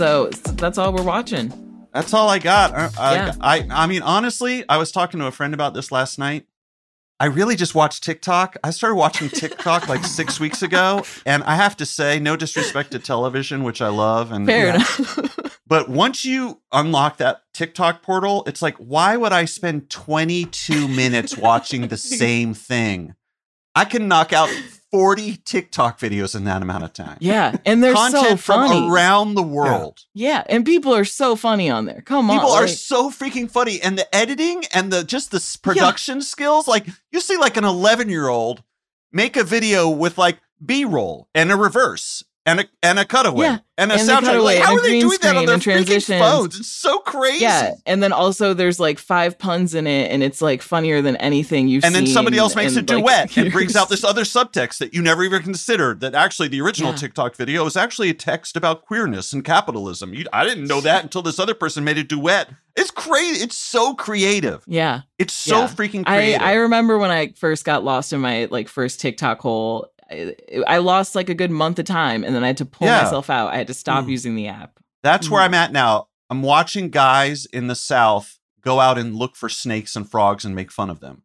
[0.00, 1.52] So that's all we're watching.
[1.92, 2.72] That's all I got.
[2.74, 3.32] I, I, Yeah.
[3.42, 6.46] I, I mean, honestly, I was talking to a friend about this last night.
[7.20, 8.56] I really just watched TikTok.
[8.64, 12.92] I started watching TikTok like six weeks ago, and I have to say, no disrespect
[12.92, 14.74] to television, which I love, and Fair Yeah.
[14.76, 15.60] enough.
[15.66, 21.36] but once you unlock that TikTok portal, it's like, why would I spend 22 minutes
[21.36, 23.16] watching the same thing?
[23.74, 24.48] I can knock out
[24.90, 27.16] 40 TikTok videos in that amount of time.
[27.20, 30.00] yeah, and they're Content so from around the world.
[30.14, 32.02] yeah, and people are so funny on there.
[32.02, 35.58] Come on, People are like- so freaking funny, and the editing and the just the
[35.62, 36.66] production skills.
[36.66, 38.62] Like you see, like an 11 year old
[39.12, 43.44] make a video with like B roll and a reverse and a and a cutaway
[43.46, 44.20] Yeah, and a and soundtrack.
[44.20, 46.58] cutaway Like, how and are they doing that on their freaking phones?
[46.58, 47.42] It's so crazy.
[47.44, 51.16] Yeah, and then also there's like five puns in it, and it's like funnier than
[51.16, 54.22] anything you've And then somebody else makes a like, duet and brings out this other
[54.22, 56.00] subtext that you never even considered.
[56.00, 56.96] That actually, the original Yeah.
[56.96, 60.14] TikTok video is actually a text about queerness and capitalism.
[60.14, 62.48] You, I didn't know that until this other person made a duet.
[62.76, 63.42] It's crazy.
[63.44, 64.62] It's so creative.
[64.66, 65.66] Yeah, It's so Yeah.
[65.68, 66.42] freaking I creative.
[66.42, 69.88] I remember when I first got lost in my like first TikTok hole.
[70.10, 70.34] I,
[70.66, 73.02] I lost like a good month of time, and then I had to pull Yeah.
[73.02, 73.52] myself out.
[73.52, 74.10] I had to stop Mm.
[74.10, 74.78] using the app.
[75.02, 75.44] That's where Mhm.
[75.46, 76.08] I'm at now.
[76.28, 80.54] I'm watching guys in the South go out and look for snakes and frogs and
[80.54, 81.22] make fun of them.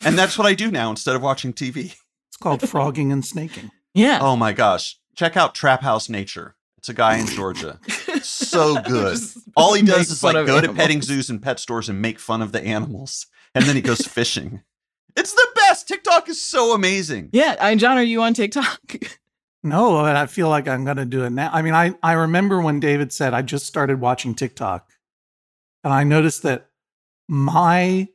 [0.00, 1.94] And that's what I do now instead of watching TV.
[2.28, 3.70] It's called frogging and snaking.
[3.94, 4.98] Yeah, Oh my gosh.
[5.16, 6.56] Check out Trap House Nature.
[6.78, 7.78] It's a guy in Georgia.
[8.22, 9.12] So good.
[9.16, 12.02] Just All he does is like of go to petting zoos and pet stores and
[12.02, 13.26] make fun of the animals.
[13.54, 14.62] And then he goes fishing.
[15.16, 15.86] It's the best.
[15.88, 17.30] TikTok is so amazing.
[17.32, 18.96] Yeah, I, John, are you on TikTok?
[19.66, 21.48] No, but I feel like I'm going to do it now.
[21.50, 24.90] I mean, I, I remember when David said I just started watching TikTok,
[25.82, 26.68] and I noticed that
[27.28, 28.08] my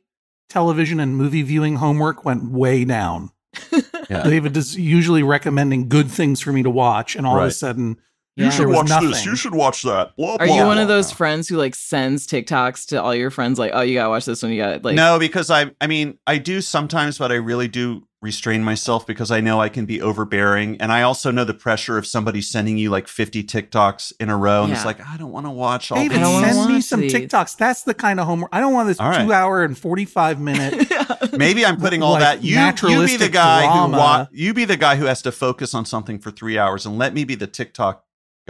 [0.48, 3.32] television and movie viewing homework went way down.
[4.08, 4.24] Yeah.
[4.24, 7.96] David is usually recommending good things for me to watch, and all of a sudden,
[8.36, 8.56] You yeah.
[8.56, 9.10] there was nothing.
[9.10, 9.26] This.
[9.26, 10.16] You should watch that.
[10.16, 10.96] Blah, Are you blah, one of blah.
[10.96, 14.24] those friends who like sends TikToks to all your friends, like, "Oh, you gotta watch
[14.24, 14.52] this one.
[14.52, 17.68] You got to like." no, because I I mean I do sometimes, but I really
[17.68, 21.54] do restrain myself because I know I can be overbearing, and I also know the
[21.54, 25.16] pressure of somebody sending you like fifty TikToks in a row, and it's like I
[25.16, 25.98] don't want to watch all.
[25.98, 26.54] David, I don't these.
[26.54, 27.12] send me some these.
[27.14, 27.56] TikToks.
[27.56, 28.50] That's the kind of homework.
[28.52, 29.24] I don't want this All right.
[29.26, 30.88] two hour and 45 minute.
[31.32, 32.44] Maybe I'm putting all Like that.
[32.44, 32.58] You
[32.90, 33.92] you be the guy drama.
[33.96, 36.86] who wa- you be the guy who has to focus on something for three hours,
[36.86, 38.04] and let me be the TikTok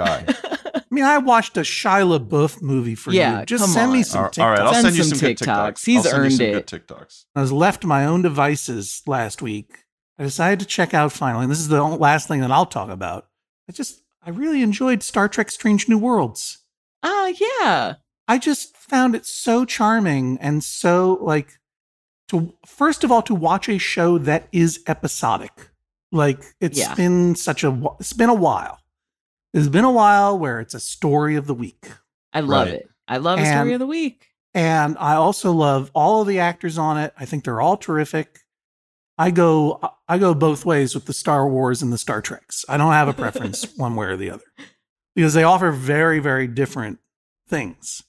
[0.04, 0.24] guy.
[0.74, 3.46] I mean, I watched a Shia LaBeouf movie for Yeah, you.
[3.46, 4.38] Just come send me some all TikToks.
[4.50, 5.46] right, I'll Send send you some some TikToks.
[5.46, 5.84] TikToks.
[5.86, 6.66] He's I'll send you earned some it.
[6.66, 7.24] Good TikToks.
[7.36, 9.84] I was left to my own devices last week.
[10.18, 11.44] I decided to check out finally.
[11.44, 13.28] And this is the last thing that I'll talk about.
[13.68, 16.58] I just, I really enjoyed Star Trek Strange New Worlds.
[17.02, 17.32] Ah,
[17.62, 17.94] yeah.
[18.28, 21.58] I just found it so charming and so like
[22.28, 25.70] to, first of all, to watch a show that is episodic.
[26.12, 26.94] Like it's Yeah.
[26.96, 28.79] been such a, it's been a while.
[29.52, 31.90] It's been a while where it's a story of the week.
[32.32, 32.74] I love Right.
[32.76, 32.88] it.
[33.08, 34.28] I love a story of the week.
[34.54, 37.12] And I also love all of the actors on it.
[37.18, 38.40] I think they're all terrific.
[39.18, 42.64] I go I go both ways with the Star Wars and the Star Treks.
[42.68, 44.44] I don't have a preference one way or the other.
[45.14, 47.00] Because they offer very very different
[47.48, 48.02] things.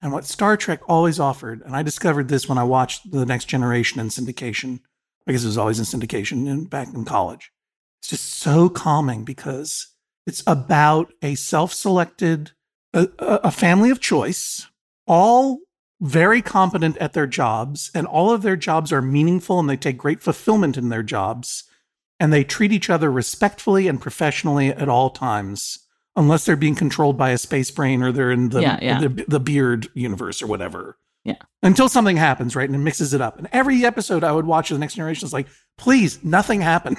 [0.00, 3.44] And what Star Trek always offered, and I discovered this when I watched The Next
[3.44, 4.80] Generation in syndication,
[5.26, 7.52] because it was always in syndication in, back in college.
[8.00, 9.91] It's just so calming because
[10.26, 12.52] it's about a self-selected
[12.94, 14.68] a, a a family of choice
[15.06, 15.58] all
[16.00, 19.96] very competent at their jobs, and all of their jobs are meaningful and they take
[19.96, 21.64] great fulfillment in their jobs.
[22.20, 25.80] And they treat each other respectfully and professionally at all times,
[26.14, 29.00] unless they're being controlled by a space brain or they're in the, Yeah, yeah.
[29.00, 30.98] the, the beard universe or whatever.
[31.24, 31.36] Yeah.
[31.64, 32.68] Until something happens, right?
[32.68, 33.38] And it mixes it up.
[33.38, 36.98] And every episode I would watch of The Next Generation is like, please, nothing happened.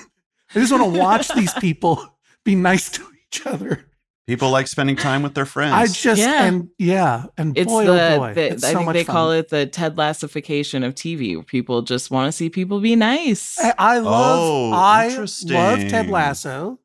[0.53, 2.05] I just want to watch these people
[2.43, 3.85] be nice to each other.
[4.25, 5.73] People like spending time with their friends.
[5.73, 6.45] I just Yeah.
[6.45, 9.03] and yeah, and It's boy the, oh boy, the- it's I so think much they
[9.03, 9.13] fun.
[9.15, 12.95] call it the Ted Lassification of TV, where people just want to see people be
[12.95, 13.59] nice.
[13.59, 15.79] I, I love Oh, I love.
[15.89, 16.79] Ted Lasso,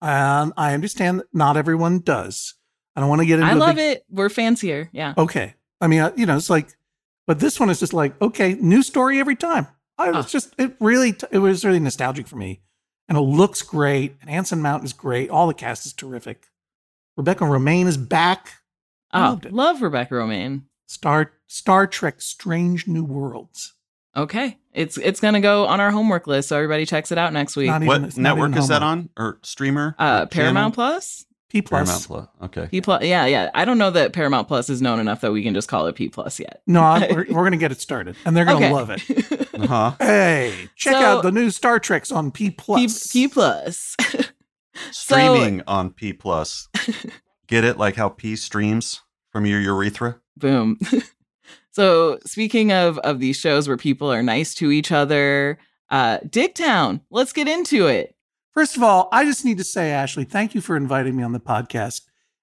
[0.00, 2.54] and I understand that not everyone does.
[2.96, 3.50] I don't want to get into.
[3.50, 4.04] I love big- it.
[4.08, 4.88] We're fancier.
[4.92, 5.12] Yeah.
[5.18, 6.68] Okay, I mean, uh, you know, it's like,
[7.26, 9.66] but this one is just like, okay, new story every time.
[9.98, 12.62] I was just it really it was really nostalgic for me,
[13.10, 14.16] and it looks great.
[14.22, 15.28] And Anson Mount is great.
[15.28, 16.46] All the cast is terrific.
[17.18, 18.62] Rebecca Romijn is back.
[19.10, 19.52] I Oh, loved it.
[19.52, 20.62] love Rebecca Romijn.
[20.86, 23.74] Star Star Trek: Strange New Worlds.
[24.16, 27.54] Okay, it's it's gonna go on our homework list, so everybody checks it out next
[27.56, 27.66] week.
[27.68, 29.08] Not even- What it's not network even is that on?
[29.16, 29.94] Or streamer?
[29.98, 30.92] uh, Paramount channel?
[30.92, 31.26] Plus.
[31.50, 31.86] P plus.
[32.06, 32.28] Paramount Plus.
[32.48, 32.68] Okay.
[32.70, 33.02] P plus.
[33.04, 33.50] Yeah, yeah.
[33.54, 35.96] I don't know that Paramount Plus is known enough that we can just call it
[35.96, 36.62] P plus yet.
[36.66, 38.74] No, I, we're, we're going to get it started, and they're going to Okay.
[38.74, 39.46] love it.
[39.60, 39.92] Uh-huh.
[40.00, 43.08] Hey, check So- out the new Star Treks on P P, plus.
[43.12, 43.94] P plus.
[44.90, 46.68] Streaming on P Plus.
[47.46, 47.76] Get it?
[47.76, 50.18] Like how P streams from your urethra?
[50.36, 50.78] Boom.
[51.72, 55.58] so speaking of of these shows where people are nice to each other,
[55.90, 57.00] uh, Dicktown.
[57.10, 58.14] Let's get into it.
[58.52, 61.32] First of all, I just need to say, Ashley, thank you for inviting me on
[61.32, 62.02] the podcast.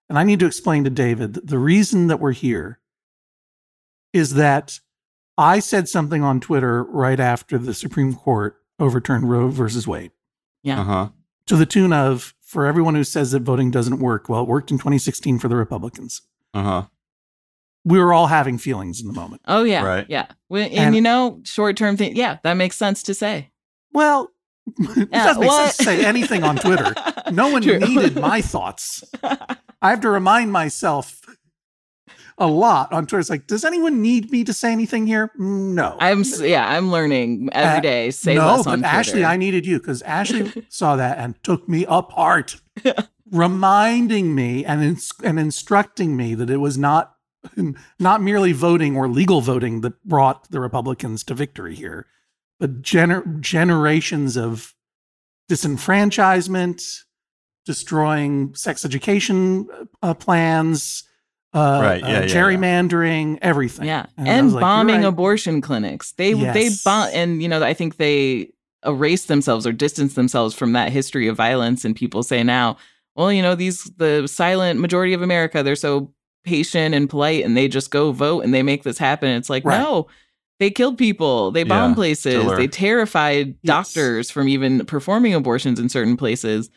[0.10, 2.80] And I need to explain to David that the reason that we're here
[4.14, 4.80] is that
[5.38, 10.12] I said something on Twitter right after the Supreme Court overturned Roe versus Wade
[10.64, 10.80] Yeah.
[10.82, 11.10] Uh huh.
[11.48, 14.72] to the tune of, for everyone who says that voting doesn't work, well, it worked
[14.72, 16.22] in 2016 for the Republicans.
[16.54, 16.84] Uh huh.
[17.84, 19.42] We were all having feelings in the moment.
[19.46, 19.84] Oh yeah.
[19.84, 20.06] Right.
[20.10, 20.28] Yeah.
[20.50, 22.16] And, And- you know, short term thing.
[22.16, 23.52] Yeah, that makes sense to say.
[23.92, 24.32] Well,
[24.80, 26.94] it doesn't make what- sense to say anything on Twitter.
[27.32, 27.78] No one True.
[27.80, 29.04] needed my thoughts.
[29.24, 31.20] I have to remind myself
[32.38, 33.20] a lot on Twitter.
[33.20, 35.30] It's like, does anyone need me to say anything here?
[35.38, 35.98] No.
[36.00, 38.12] I'm yeah, I'm learning every Uh, day.
[38.12, 38.86] Say no, less but Twitter.
[38.88, 42.62] Ashley, I needed you because Ashley saw that and took me apart,
[43.30, 47.14] reminding me and ins- and instructing me that it was not
[48.00, 52.06] not merely voting or legal voting that brought the Republicans to victory here,
[52.66, 54.74] gener- generations of
[55.50, 57.04] disenfranchisement,
[57.66, 59.68] destroying sex education
[60.02, 61.04] uh, plans,
[61.54, 62.26] uh, Right, yeah, uh, yeah, yeah.
[62.28, 63.86] gerrymandering, everything.
[63.88, 65.06] Yeah, I and like, bombing right.
[65.06, 66.12] abortion clinics.
[66.14, 68.52] They they bomb, and you know, I think they
[68.86, 71.84] erase themselves or distance themselves from that history of violence.
[71.86, 72.78] And people say now,
[73.16, 77.56] well, you know, these the silent majority of America, they're so patient and polite, and
[77.56, 79.30] they just go vote and they make this happen.
[79.30, 79.80] It's like Right.
[79.80, 80.08] no.
[80.60, 81.52] They killed people.
[81.52, 82.34] They bombed Yeah, places.
[82.34, 82.58] killer.
[82.58, 83.94] They terrified Yes.
[83.94, 86.70] doctors from even performing abortions in certain places.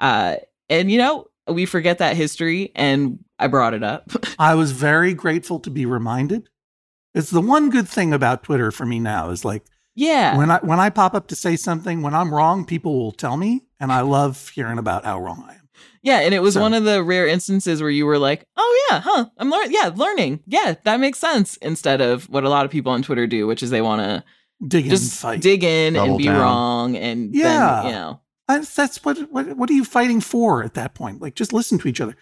[0.00, 0.36] Uh,
[0.68, 4.10] and you know, we forget that history, and I brought it up.
[4.38, 6.48] I was very grateful to be reminded.
[7.14, 9.64] It's the one good thing about Twitter for me now is like
[9.96, 13.12] yeah, when I when I pop up to say something, when I'm wrong, people will
[13.12, 15.59] tell me, and I love hearing about how wrong I am.
[16.02, 18.86] Yeah, and it was So- one of the rare instances where you were like, "Oh
[18.90, 19.26] yeah, huh?
[19.38, 19.72] I'm learning.
[19.72, 20.40] Yeah, learning.
[20.46, 23.62] Yeah, that makes sense." Instead of what a lot of people on Twitter do, which
[23.62, 24.24] is they want to
[24.66, 25.40] Dig in, just fight.
[25.40, 26.40] dig in Double and be down.
[26.40, 27.82] wrong, and Yeah.
[27.82, 31.20] then you know, I- that's what, what what are you fighting for at that point?
[31.22, 32.14] Like just listen to each other,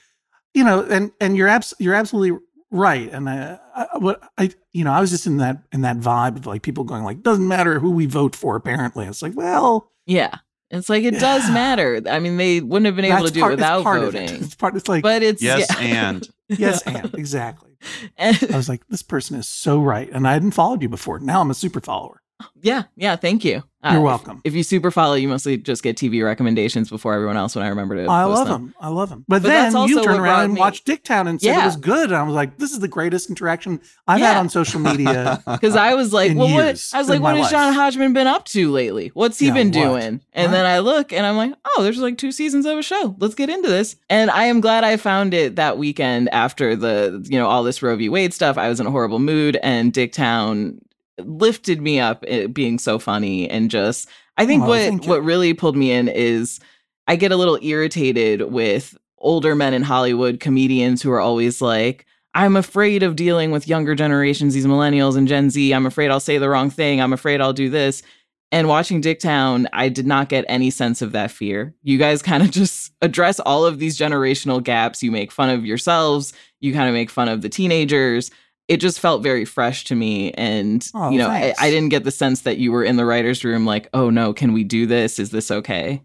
[0.54, 0.82] you know.
[0.82, 2.38] And and you're abs- you're absolutely
[2.70, 3.10] right.
[3.12, 6.36] And I, I what I you know I was just in that in that vibe
[6.36, 8.56] of like people going like doesn't matter who we vote for.
[8.56, 10.36] Apparently, it's like well yeah,
[10.70, 12.00] it's like it does matter.
[12.08, 14.02] I mean, they wouldn't have been able that's to do part, it it's without part
[14.02, 14.28] of it.
[14.30, 14.76] voting, It's part.
[14.76, 15.78] It's like but it's Yes, yeah.
[16.06, 17.76] and yes and exactly.
[18.16, 20.08] And- I was like, this person is so right.
[20.12, 21.18] And I hadn't followed you before.
[21.20, 22.20] Now I'm a super follower.
[22.62, 23.16] Yeah, yeah.
[23.16, 23.62] Thank you.
[23.80, 24.40] Uh, You're welcome.
[24.42, 27.54] If, you super follow, you mostly just get TV recommendations before everyone else.
[27.54, 28.66] When I remember to, I love them.
[28.68, 28.74] him.
[28.80, 29.24] I love them.
[29.28, 31.62] But, But then you turn around and me- watched Dicktown and said Yeah.
[31.62, 32.06] it was good.
[32.10, 35.42] And I was like, this is the greatest interaction I've had on social media.
[35.46, 36.90] Because I was like, well, what?
[36.92, 37.50] I was like, what has life.
[37.52, 39.12] John Hodgman been up to lately?
[39.14, 39.72] What's he Yeah, been what?
[40.00, 40.20] doing?
[40.32, 43.14] And then I look and I'm like, oh, there's like two seasons of a show.
[43.20, 43.94] Let's get into this.
[44.10, 47.80] And I am glad I found it that weekend after the, you know, all this
[47.80, 48.08] Roe v.
[48.08, 48.58] Wade stuff.
[48.58, 50.78] I was in a horrible mood and Dicktown
[51.20, 55.54] lifted me up it being so funny and just I think Oh, what what really
[55.54, 56.60] pulled me in is
[57.06, 62.06] I get a little irritated with older men in Hollywood comedians who are always like
[62.34, 65.72] I'm afraid of dealing with younger generations, these millennials and Gen Z.
[65.72, 67.00] I'm afraid I'll say the wrong thing.
[67.00, 68.02] I'm afraid I'll do this.
[68.50, 71.74] And watching Dicktown, I did not get any sense of that fear.
[71.82, 75.02] You guys kind of just address all of these generational gaps.
[75.02, 76.32] You make fun of yourselves.
[76.60, 78.30] You kind of make fun of the teenagers.
[78.68, 80.30] It just felt very fresh to me.
[80.32, 81.54] And, Oh, you know, I.
[81.58, 84.32] I didn't get the sense that you were in the writer's room like, oh no,
[84.34, 85.18] can we do this?
[85.18, 86.02] Is this okay?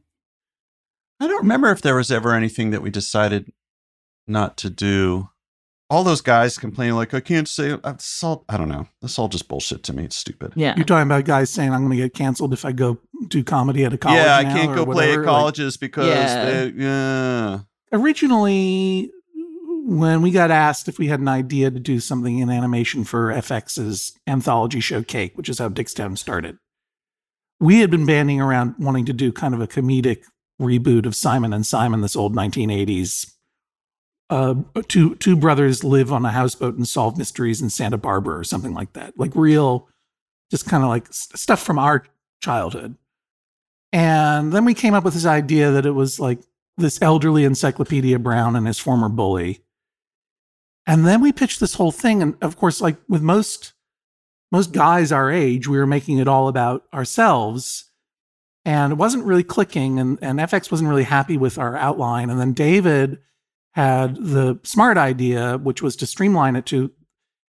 [1.20, 3.52] I don't remember if there was ever anything that we decided
[4.28, 5.30] not to do.
[5.90, 8.88] All those guys complaining like I can't say uh, this all, I don't know.
[9.02, 10.06] This all just bullshit to me.
[10.06, 10.54] It's stupid.
[10.56, 10.74] Yeah.
[10.76, 12.98] You're talking about guys saying I'm going to get canceled if I go
[13.28, 14.18] do comedy at a college.
[14.24, 15.22] yeah, I now can't or go play whatever.
[15.24, 16.46] at Like, colleges because Yeah.
[16.46, 17.60] they, yeah.
[17.92, 19.12] originally,
[19.94, 23.32] when we got asked if we had an idea to do something in animation for
[23.34, 26.58] FX's anthology show Cake, which is how Dicktown started,
[27.60, 30.24] we had been banding around wanting to do kind of a comedic
[30.62, 33.32] reboot of Simon and Simon, this old 1980s.
[34.30, 34.56] Uh,
[34.88, 38.74] two two brothers live on a houseboat and solve mysteries in Santa Barbara or something
[38.74, 39.14] like that.
[39.18, 39.90] Like real
[40.50, 42.06] just kind of like s- stuff from our
[42.42, 42.96] childhood.
[43.92, 46.40] And then we came up with this idea that it was like
[46.78, 49.63] this elderly Encyclopedia Brown and his former bully.
[50.86, 52.22] And then we pitched this whole thing.
[52.22, 53.74] And of course, like with most
[54.52, 57.90] most guys our age, we were making it all about ourselves.
[58.66, 62.30] And it wasn't really clicking, and, and FX wasn't really happy with our outline.
[62.30, 63.18] And then David
[63.74, 66.92] had the smart idea, which was to streamline it to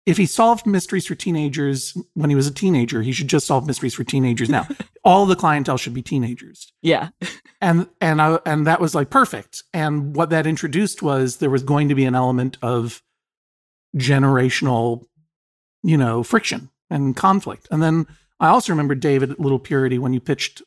[0.05, 3.67] if he solved mysteries for teenagers when he was a teenager, he should just solve
[3.67, 4.67] mysteries for teenagers now.
[5.03, 7.09] All the clientele should be teenagers Yeah.
[7.61, 9.63] and and I, and that was like perfect.
[9.73, 13.02] And what that introduced was there was going to be an element of
[13.95, 15.05] generational,
[15.83, 17.67] you know, friction and conflict.
[17.71, 18.07] And then
[18.39, 20.61] I also remember David at Little Purity when you pitched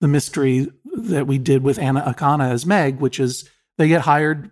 [0.00, 3.48] the mystery that we did with Anna Akana as Meg, which is
[3.78, 4.50] they get hired.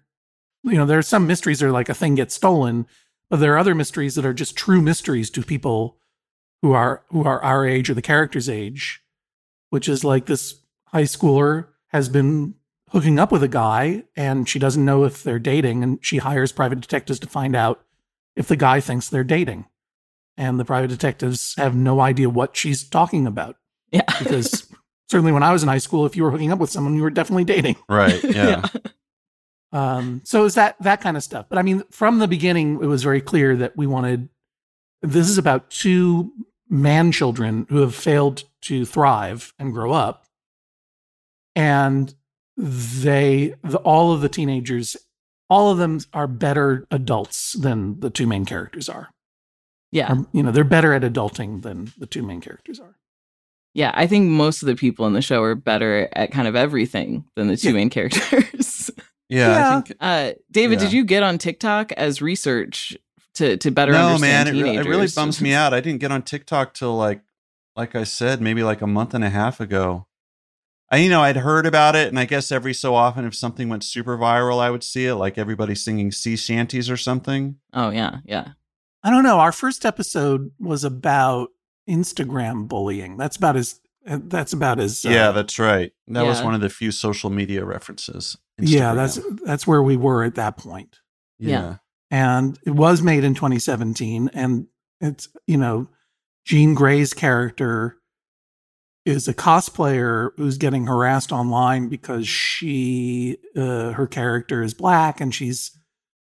[0.62, 2.86] You know, there are some mysteries that are like a thing gets stolen,
[3.28, 5.98] but there are other mysteries that are just true mysteries to people
[6.62, 9.02] who are who are our age or the character's age,
[9.70, 12.54] which is like this high schooler has been
[12.90, 16.52] hooking up with a guy and she doesn't know if they're dating and she hires
[16.52, 17.84] private detectives to find out
[18.37, 19.66] if the guy thinks they're dating
[20.37, 23.57] and the private detectives have no idea what she's talking about
[23.91, 24.03] Yeah.
[24.18, 24.66] because
[25.11, 27.03] certainly when i was in high school if you were hooking up with someone you
[27.03, 28.22] were definitely dating Right.
[28.35, 28.66] Yeah.
[29.72, 32.87] um, so is that that kind of stuff but i mean from the beginning it
[32.87, 34.28] was very clear that we wanted
[35.03, 36.33] this is about two
[36.68, 40.24] man children who have failed to thrive and grow up
[41.55, 42.14] and
[42.57, 44.97] they the, all of the teenagers
[45.53, 49.11] all of them are better adults than the two main characters are
[49.92, 50.12] Yeah.
[50.12, 52.96] Or, you know they're better at adulting than the two main characters are
[53.74, 53.92] Yeah.
[53.94, 57.24] I think most of the people in the show are better at kind of everything
[57.36, 57.74] than the two Yeah.
[57.74, 58.90] main characters.
[58.96, 59.05] Yeah.
[59.28, 59.68] Yeah.
[59.78, 59.96] I think.
[60.00, 60.84] Uh, David, Yeah.
[60.86, 62.94] did you get on TikTok as research
[63.36, 65.72] to, to better No, understand man, it, re- it really bums me out.
[65.72, 67.22] I didn't get on TikTok till like,
[67.74, 70.07] like I said, maybe like a month and a half ago.
[70.93, 73.68] I, you know, I'd heard about it, and I guess every so often, if something
[73.70, 77.57] went super viral, I would see it, like everybody singing sea shanties or something.
[77.72, 78.18] Oh, yeah.
[78.26, 78.49] Yeah.
[79.03, 81.49] i don't know our first episode was about
[81.90, 85.93] instagram bullying that's about as that's about as uh, yeah, that's right.
[86.09, 88.36] That was one of the few social media references.
[88.59, 90.99] yeah that's that's where we were at that point
[91.38, 91.76] Yeah.
[92.11, 94.66] and it was made in 2017 and
[95.01, 95.88] it's you know
[96.45, 97.97] Jean Grae's character
[99.05, 105.34] is a cosplayer who's getting harassed online because she uh, her character is black and
[105.34, 105.78] she's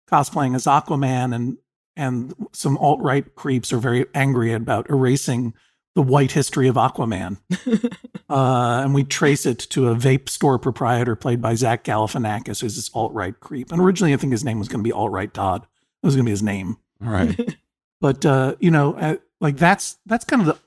[0.09, 1.57] cosplaying as aquaman and
[1.95, 5.53] and some alt-right creeps are very angry about erasing
[5.93, 7.37] the white history of aquaman
[8.29, 12.77] uh, and we trace it to a vape store proprietor played by Zach Galifianakis, who's
[12.77, 13.73] this alt-right creep.
[13.73, 15.63] And originally, I think his name was going to be alt-right Todd.
[16.01, 16.77] It was going to be his name.
[17.05, 17.57] All right.
[18.01, 20.57] But uh, you know, uh, like that's that's kind of the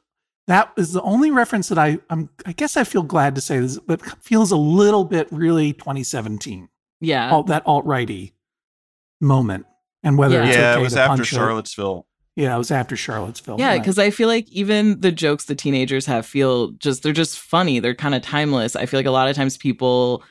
[0.46, 3.58] that is the only reference that I I'm I guess I feel glad to say
[3.60, 6.68] this, but feels a little bit really 2017
[7.00, 7.30] Yeah.
[7.30, 8.34] alt that alt-righty
[9.20, 9.66] moment.
[10.02, 10.46] And whether Yeah.
[10.48, 12.06] it's yeah, okay it was to after punch a- Charlottesville.
[12.36, 13.56] yeah, it was after Charlottesville.
[13.58, 13.80] Yeah, right.
[13.80, 17.78] because I feel like even the jokes the teenagers have feel just they're just funny.
[17.80, 18.76] They're kind of timeless.
[18.76, 20.22] I feel like a lot of times people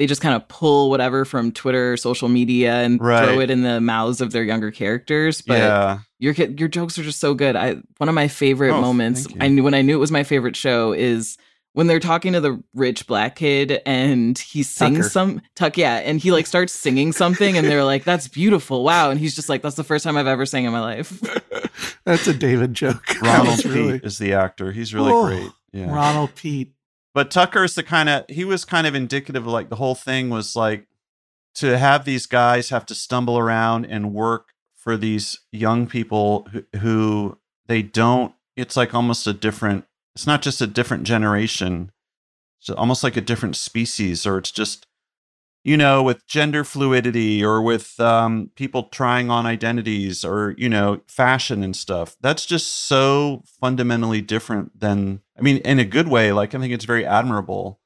[0.00, 3.82] they just kind of pull whatever from Twitter, social media, and throw it in the
[3.82, 5.42] mouths of their younger characters.
[5.42, 5.98] But yeah.
[6.18, 7.54] your your jokes are just so good.
[7.54, 9.26] I one of my favorite Oh, moments.
[9.40, 11.36] I knew when I knew it was my favorite show is
[11.74, 15.08] when they're talking to the rich black kid and he sings Tucker.
[15.10, 19.10] some Tuck, yeah, and he like starts singing something and they're like, "That's beautiful, wow!"
[19.10, 21.20] And he's just like, "That's the first time I've ever sang in my life."
[22.06, 23.02] that's a David joke.
[23.22, 24.72] Ronald Peet really- is the actor.
[24.72, 25.50] He's really Oh, great.
[25.72, 25.94] Yeah.
[25.94, 26.72] Ronald Peet.
[27.14, 30.30] But Tucker's the kind of he was kind of indicative of like the whole thing
[30.30, 30.86] was like
[31.56, 36.64] to have these guys have to stumble around and work for these young people who,
[36.78, 39.84] who they don't it's like almost a different
[40.14, 41.92] it's not just a different generation.
[42.60, 44.86] It's almost like a different species or it's just
[45.62, 51.00] you know with gender fluidity or with um, people trying on identities or you know
[51.06, 56.32] fashion and stuff that's just so fundamentally different than i mean in a good way
[56.32, 57.78] like i think it's very admirable.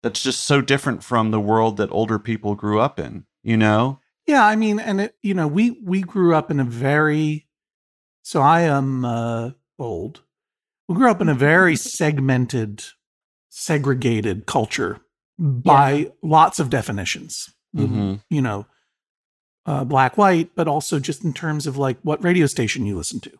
[0.00, 4.00] That's just so different from the world that older people grew up in you know?
[4.26, 7.46] Yeah, I mean, and it, you know, we we grew up in a very
[8.22, 10.22] so I am uh, old.
[10.86, 12.84] We grew up in a very segmented,
[13.48, 15.00] segregated culture
[15.38, 17.50] by lots of definitions.
[17.76, 18.20] Mhm.
[18.30, 18.66] You know,
[19.66, 23.20] uh, black, white, but also just in terms of like what radio station you listen
[23.20, 23.30] to.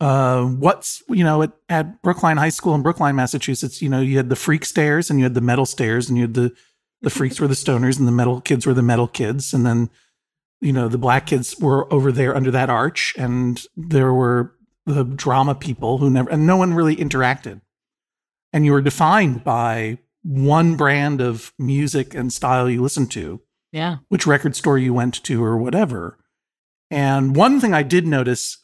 [0.00, 4.16] Uh, what's you know at, at Brookline High School in Brookline, Massachusetts, you know, you
[4.16, 6.52] had the freak stairs and you had the metal stairs and you had the
[7.02, 9.90] the freaks were the stoners and the metal kids were the metal kids and then
[10.60, 14.54] you know the black kids were over there under that arch and there were
[14.86, 17.60] the drama people who never and no one really interacted.
[18.52, 19.98] And you were defined by
[20.28, 23.40] one brand of music and style you listened to,
[23.72, 23.96] Yeah.
[24.08, 26.18] which record store you went to or whatever.
[26.90, 28.58] And one thing I did notice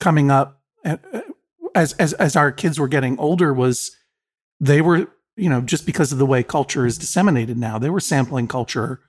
[0.00, 1.20] coming up uh, uh,
[1.76, 3.92] as as as our kids were getting older was
[4.58, 8.00] they were, you know, just because of the way culture is disseminated now, they were
[8.00, 9.00] sampling culture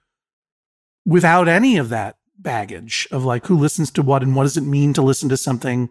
[1.06, 4.62] without any of that baggage of like who listens to what and what does it
[4.64, 5.90] mean to listen to something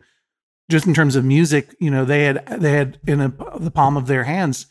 [0.71, 3.29] just in terms of music you know they had they had in a,
[3.59, 4.67] the palm of their hands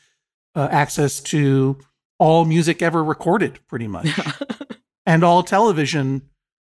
[0.56, 1.78] uh, access to
[2.18, 4.08] all music ever recorded pretty much
[5.06, 6.22] and all television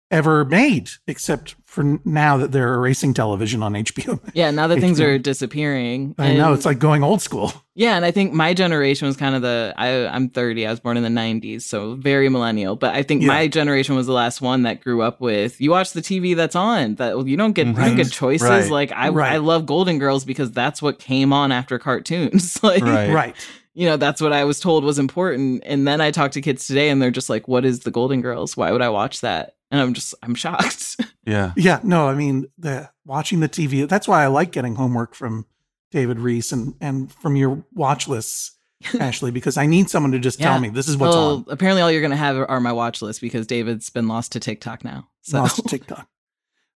[0.09, 5.01] ever made except for now that they're erasing television on HBO Yeah, now that things
[5.01, 6.15] are disappearing.
[6.17, 9.35] I know it's like going old school Yeah, and I think my generation was kind
[9.35, 10.65] of the I I'm 30.
[10.65, 13.27] I was born in the 90s, so very millennial, but I think Yeah.
[13.27, 16.55] my generation was the last one that grew up with you watch the TV that's
[16.55, 16.95] on.
[16.95, 17.87] That you don't get you Right.
[17.87, 18.49] don't get choices.
[18.49, 18.71] Right.
[18.71, 19.33] Like I Right.
[19.33, 22.63] I love Golden Girls because that's what came on after cartoons.
[22.63, 23.35] like Right.
[23.77, 25.63] Right you know, that's what I was told was important.
[25.65, 28.21] And then I talk to kids today and they're just like, What is the Golden
[28.21, 28.57] Girls?
[28.57, 29.55] Why would I watch that?
[29.71, 30.95] And I'm just I'm shocked.
[31.25, 31.51] Yeah.
[31.57, 33.85] Yeah, no, I mean the watching the TV.
[33.87, 35.45] That's why I like getting homework from
[35.91, 38.53] David Rees and and from your watch lists,
[38.99, 40.51] Ashley, because I need someone to just Yeah.
[40.51, 41.45] tell me this is what's well, on.
[41.49, 44.85] apparently all you're gonna have are my watch list because David's been lost to TikTok
[44.85, 45.09] now.
[45.21, 46.07] So Lost to TikTok.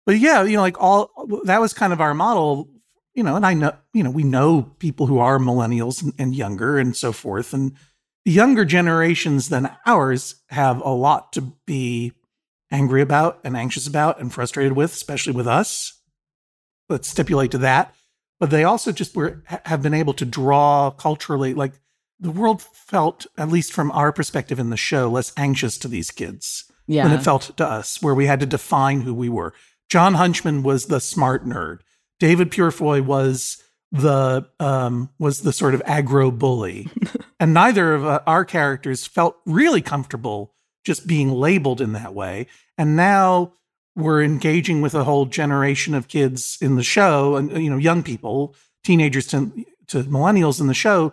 [0.05, 1.13] But yeah, you know, like all
[1.45, 2.69] that was kind of our model,
[3.15, 6.35] you know, and I know, you know, we know people who are millennials and, and
[6.35, 7.53] younger and so forth.
[7.53, 7.73] And
[8.25, 12.13] the younger generations than ours have a lot to be
[12.71, 16.01] angry about and anxious about and frustrated with, especially with us.
[16.89, 17.95] Let's stipulate to that.
[18.39, 21.75] But they also just were have been able to draw culturally, like
[22.19, 26.11] the world felt, at least from our perspective in the show, less anxious to these
[26.11, 27.07] kids yeah.
[27.07, 29.53] than it felt to us, where we had to define who we were.
[29.91, 31.81] John Hunchman was the smart nerd.
[32.21, 33.61] David Purefoy was
[33.91, 36.89] the um, was the sort of aggro bully,
[37.41, 40.55] and neither of uh, our characters felt really comfortable
[40.85, 42.47] just being labeled in that way.
[42.79, 43.55] And now
[43.97, 48.05] we're engaging with a whole generation of kids in the show, and you know, young
[48.05, 48.55] people,
[48.85, 49.51] teenagers to
[49.89, 51.13] to millennials in the show,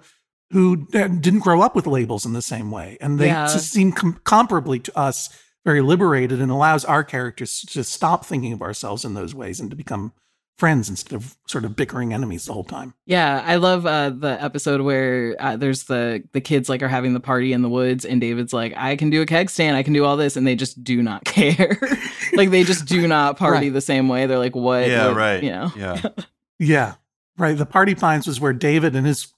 [0.52, 3.46] who uh, didn't grow up with labels in the same way, and they Yeah.
[3.48, 5.30] just seem com- comparably to us
[5.66, 9.70] very liberated and allows our characters to stop thinking of ourselves in those ways and
[9.72, 10.14] to become
[10.58, 12.94] friends instead of sort of bickering enemies the whole time.
[13.06, 17.14] Yeah, I love uh, the episode where uh, there's the the kids like are having
[17.14, 19.84] the party in the woods, and David's like, "I can do a keg stand, I
[19.84, 21.78] can do all this," and they just do not care.
[22.34, 23.74] like they just do not party Right.
[23.74, 24.26] the same way.
[24.26, 25.44] They're like, "What?" Yeah, what- right.
[25.44, 25.72] You know.
[25.78, 26.02] Yeah.
[26.60, 26.96] Yeah,
[27.38, 27.56] right.
[27.56, 29.32] The party pines was where David and his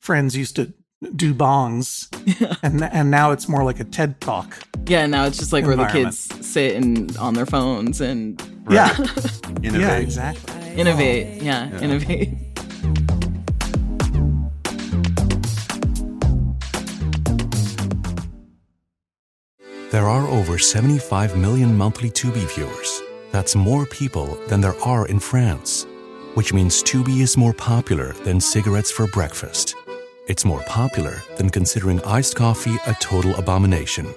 [0.00, 0.74] friends used to
[1.14, 2.08] do bongs,
[2.62, 4.58] and and now it's more like a TED talk.
[4.86, 5.06] Yeah.
[5.06, 8.40] Now it's just like where the kids sit and on their phones and
[8.70, 8.96] Yeah,
[9.62, 9.80] Innovate.
[9.80, 10.74] yeah, exactly.
[10.76, 11.42] innovate.
[11.42, 11.80] Yeah, Yeah.
[11.80, 12.30] innovate.
[19.90, 23.02] There are over 75 million monthly Tubi viewers.
[23.32, 25.86] That's more people than there are in France,
[26.34, 29.74] which means Tubi is more popular than cigarettes for breakfast.
[30.26, 34.12] It's more popular than considering iced coffee a total abomination.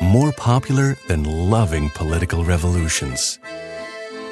[0.00, 3.38] More popular than loving political revolutions.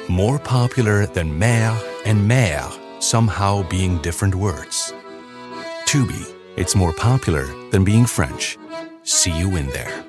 [0.07, 1.77] More popular than mère
[2.07, 2.71] and mère
[3.03, 4.91] somehow being different words.
[5.85, 8.57] Tubi, it's more popular than being French.
[9.03, 10.08] See you in there.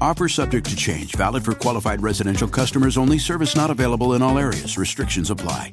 [0.00, 3.18] Offer subject to change, valid for qualified residential customers only.
[3.18, 4.78] Service not available in all areas.
[4.78, 5.72] Restrictions apply.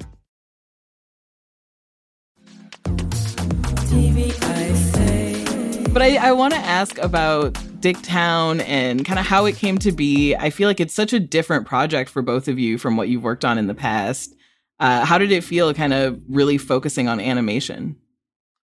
[2.84, 5.84] TV I say.
[5.92, 9.92] But I, I want to ask about Dicktown and kind of how it came to
[9.92, 10.36] be.
[10.36, 13.24] I feel like it's such a different project for both of you from what you've
[13.24, 14.36] worked on in the past.
[14.80, 17.96] Uh, how did it feel kind of really focusing on animation?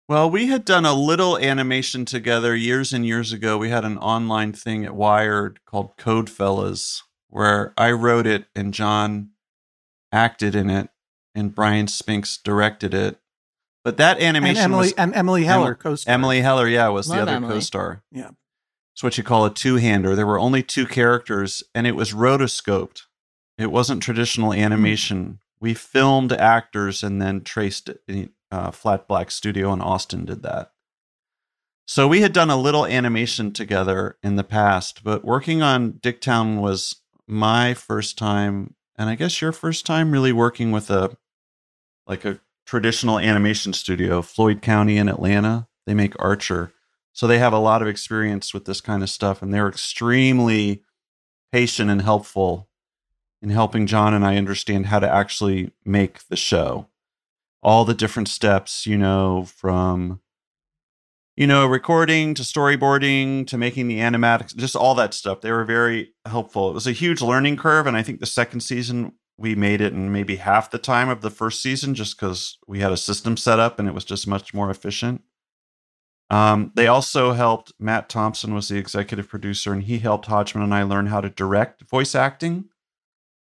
[0.08, 3.56] Well, we had done a little animation together years and years ago.
[3.56, 9.30] We had an online thing at Wired called Codefellas, where I wrote it and John
[10.12, 10.90] acted in it,
[11.34, 13.18] and Brian Spinks directed it.
[13.82, 16.14] But that And animation Emily was and Emily Heller, Emily- co-star.
[16.14, 17.54] Emily Heller, yeah, was Love the other Emily.
[17.54, 18.02] co-star.
[18.12, 18.30] Yeah.
[18.94, 20.14] It's what you call a two-hander.
[20.14, 23.02] There were only two characters, and it was rotoscoped.
[23.58, 25.40] It wasn't traditional animation.
[25.60, 28.30] We filmed actors and then traced it.
[28.54, 30.70] Uh, Flat Black Studio in Austin did that.
[31.88, 36.60] So we had done a little animation together in the past, but working on Dicktown
[36.60, 41.16] was my first time, and I guess your first time really working with a
[42.06, 45.66] like a traditional animation studio, Floyd County in Atlanta.
[45.84, 46.72] They make Archer.
[47.12, 50.84] So they have a lot of experience with this kind of stuff, and they're extremely
[51.50, 52.68] patient and helpful
[53.42, 56.86] in helping John and I understand how to actually make the show.
[57.64, 60.20] All the different steps, you know, from
[61.36, 65.40] you know, recording to storyboarding to making the animatics, just all that stuff.
[65.40, 66.70] They were very helpful.
[66.70, 69.92] It was a huge learning curve, and I think the second season we made it
[69.92, 73.36] in maybe half the time of the first season, just because we had a system
[73.36, 75.22] set up and it was just much more efficient.
[76.30, 77.72] Um, they also helped.
[77.78, 81.30] Matt Thompson was the executive producer, and he helped Hodgman and I learn how to
[81.30, 82.66] direct voice acting.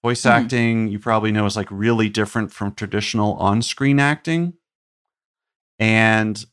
[0.04, 0.30] Voice Mhm.
[0.30, 4.54] acting, you probably know, is like really different from traditional on-screen acting.
[5.80, 6.44] And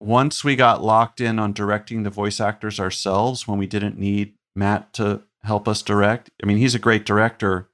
[0.00, 4.34] once we got locked in on directing the voice actors ourselves, when we didn't need
[4.54, 7.70] Matt to help us direct, I mean, he's a great director,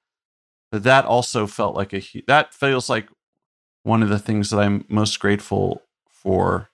[0.70, 3.08] but that also felt like a that feels like
[3.82, 6.70] one of the things that I'm most grateful for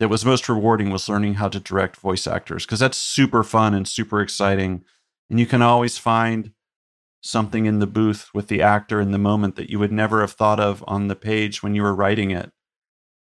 [0.00, 3.74] that was most rewarding was learning how to direct voice actors because that's super fun
[3.74, 4.84] and super exciting
[5.30, 6.52] and you can always find
[7.20, 10.32] something in the booth with the actor in the moment that you would never have
[10.32, 12.50] thought of on the page when you were writing it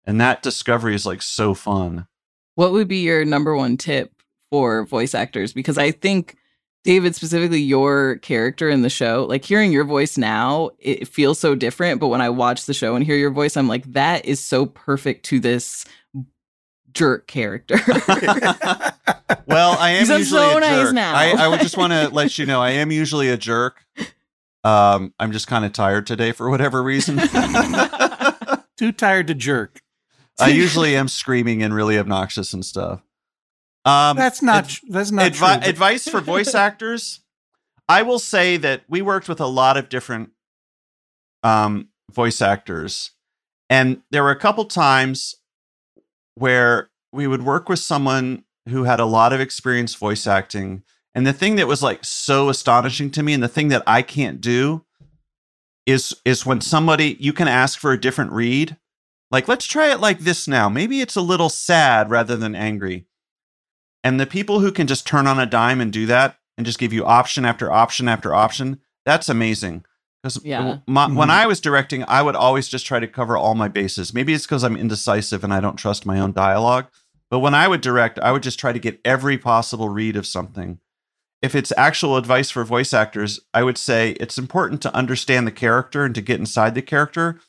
[0.05, 2.07] and that discovery is like so fun
[2.55, 4.13] What would be your number one tip
[4.51, 5.53] for voice actors?
[5.55, 6.37] Because I think
[6.85, 11.55] David, specifically your character in the show, like hearing your voice now, it feels so
[11.55, 12.01] different.
[12.01, 14.67] But when I watch the show and hear your voice, I'm like, that is so
[14.67, 15.87] perfect to this
[16.93, 17.77] jerk character.
[19.47, 21.15] well i am You usually so a nice jerk now.
[21.15, 23.85] I, I would just want to let you know i am usually a jerk
[24.65, 27.19] um, i'm just kind of tired today for whatever reason
[28.79, 29.81] Too tired to jerk.
[30.41, 33.01] I usually am screaming and really obnoxious and stuff.
[33.85, 34.65] Um, That's not.
[34.65, 35.47] ad- tr- that's not advi- true.
[35.47, 37.21] but- advice for voice actors.
[37.89, 40.31] I will say that we worked with a lot of different
[41.45, 43.11] um, voice actors,
[43.71, 45.37] and there were a couple times
[46.35, 50.83] where we would work with someone who had a lot of experience voice acting.
[51.15, 54.03] And the thing that was like so astonishing to me, and the thing that I
[54.03, 54.85] can't do,
[55.85, 58.77] is is when somebody you can ask for a different read.
[59.31, 60.69] Like, let's try it like this now.
[60.69, 63.07] Maybe it's a little sad rather than angry.
[64.05, 66.79] And the people who can just turn on a dime and do that and just
[66.79, 69.85] give you option after option after option, that's amazing.
[70.23, 70.79] Because Yeah.
[70.87, 71.31] when Mhm.
[71.31, 74.15] I was directing, I would always just try to cover all my bases.
[74.15, 76.87] Maybe it's because I'm indecisive and I don't trust my own dialogue.
[77.29, 80.27] But when I would direct, I would just try to get every possible read of
[80.27, 80.79] something.
[81.41, 85.51] If it's actual advice for voice actors, I would say it's important to understand the
[85.53, 87.41] character and to get inside the character.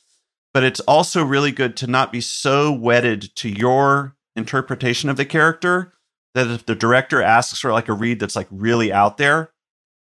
[0.51, 5.25] But it's also really good to not be so wedded to your interpretation of the
[5.25, 5.93] character
[6.33, 9.51] that if the director asks for like a read that's like really out there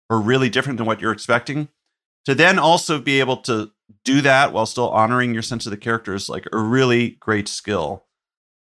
[0.08, 1.68] or really different than what you're expecting,
[2.26, 3.70] to then also be able to
[4.04, 7.48] do that while still honoring your sense of the character is like a really great
[7.48, 8.04] skill.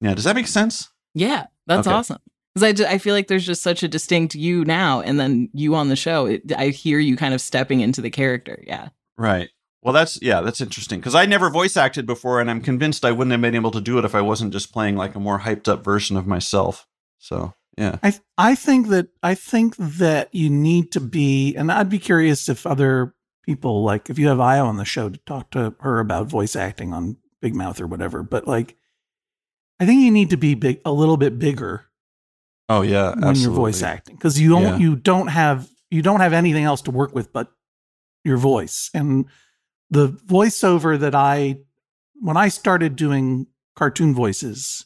[0.01, 0.89] Yeah, does that make sense?
[1.13, 1.95] yeah, that's Okay.
[1.95, 2.17] awesome.
[2.53, 5.49] Because I, ju- I feel like there's just such a distinct you now, and then
[5.53, 6.25] you on the show.
[6.25, 8.61] It, I hear you kind of stepping into the character.
[8.67, 8.89] Yeah.
[9.17, 9.49] Right.
[9.83, 13.11] Well, that's yeah, that's interesting because I never voice acted before, and I'm convinced I
[13.13, 15.39] wouldn't have been able to do it if I wasn't just playing like a more
[15.39, 16.85] hyped up version of myself.
[17.19, 21.89] So yeah, I I think that I think that you need to be, and I'd
[21.89, 23.13] be curious if other
[23.43, 26.55] people like if you have Ayo on the show to talk to her about voice
[26.55, 28.23] acting on Big Mouth or whatever.
[28.23, 28.75] But like,
[29.79, 31.85] I think you need to be big, a little bit bigger
[32.69, 34.77] oh yeah, when you're voice acting because you don't Yeah.
[34.77, 37.51] you don't have you don't have anything else to work with but
[38.23, 39.25] your voice and
[39.89, 41.57] the voiceover that I
[42.21, 44.85] when I started doing cartoon voices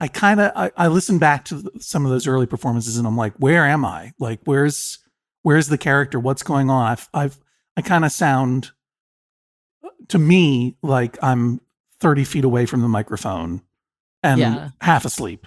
[0.00, 3.16] I kind of I, I listened back to some of those early performances and I'm
[3.16, 4.98] like where am I like where's
[5.42, 7.38] where's the character what's going on I've, I've
[7.76, 8.70] I kind of sound
[10.08, 11.60] to me like I'm
[12.00, 13.62] 30 feet away from the microphone
[14.22, 14.68] and Yeah.
[14.80, 15.46] half asleep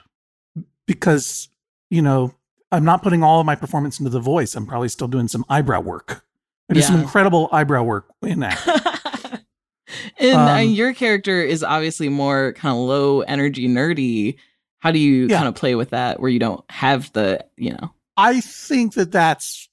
[0.86, 1.50] because
[1.90, 2.34] you know
[2.72, 4.56] I'm not putting all of my performance into the voice.
[4.56, 6.26] I'm probably still doing some eyebrow work.
[6.70, 8.60] I do some incredible eyebrow work in that.
[10.20, 14.36] and uh, Um, your character is obviously more kind of low energy, nerdy.
[14.80, 15.38] How do you Yeah.
[15.38, 17.94] kind of play with that where you don't have the, you know?
[18.18, 19.70] I think that that's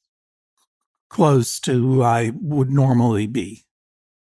[1.15, 3.63] close to who I would normally be.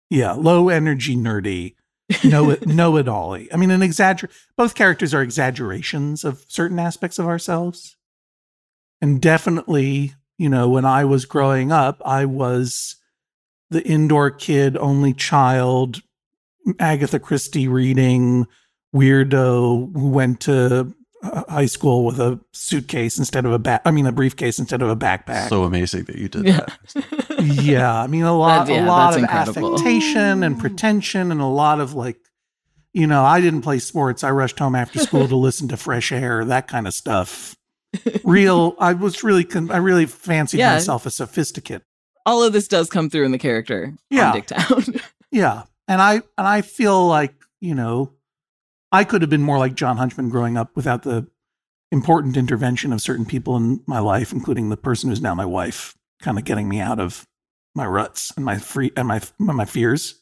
[0.09, 1.75] Yeah, low energy, nerdy,
[2.23, 3.33] know it, know it all.
[3.35, 4.31] I mean, an exagger.
[4.55, 7.97] Both characters are exaggerations of certain aspects of ourselves,
[9.01, 12.95] and definitely, you know, when I was growing up, I was
[13.69, 16.01] the indoor kid, only child,
[16.79, 18.47] Agatha Christie reading
[18.95, 20.93] weirdo who went to
[21.49, 23.81] high school with a suitcase instead of a back.
[23.85, 25.49] I mean, a briefcase instead of a backpack.
[25.49, 26.65] So amazing that you did Yeah.
[26.93, 27.39] that.
[27.63, 29.73] yeah, I mean, a lot, yeah, a lot of incredible.
[29.75, 30.59] affectation and mm.
[30.59, 32.17] pretension, and a lot of like,
[32.93, 34.23] you know, I didn't play sports.
[34.23, 37.55] I rushed home after school to listen to fresh air, that kind of stuff.
[38.23, 40.73] Real, I was really, con- I really fancied Yeah.
[40.73, 41.83] myself a sophisticate.
[42.25, 44.31] All of this does come through in the character Yeah.
[44.31, 45.01] on Dicktown.
[45.29, 48.13] Yeah, and I and I feel like you know,
[48.91, 51.27] I could have been more like John Hunchman growing up without the
[51.91, 55.95] important intervention of certain people in my life, including the person who's now my wife,
[56.21, 57.25] kind of getting me out of
[57.75, 60.21] my ruts and my free and my my fears.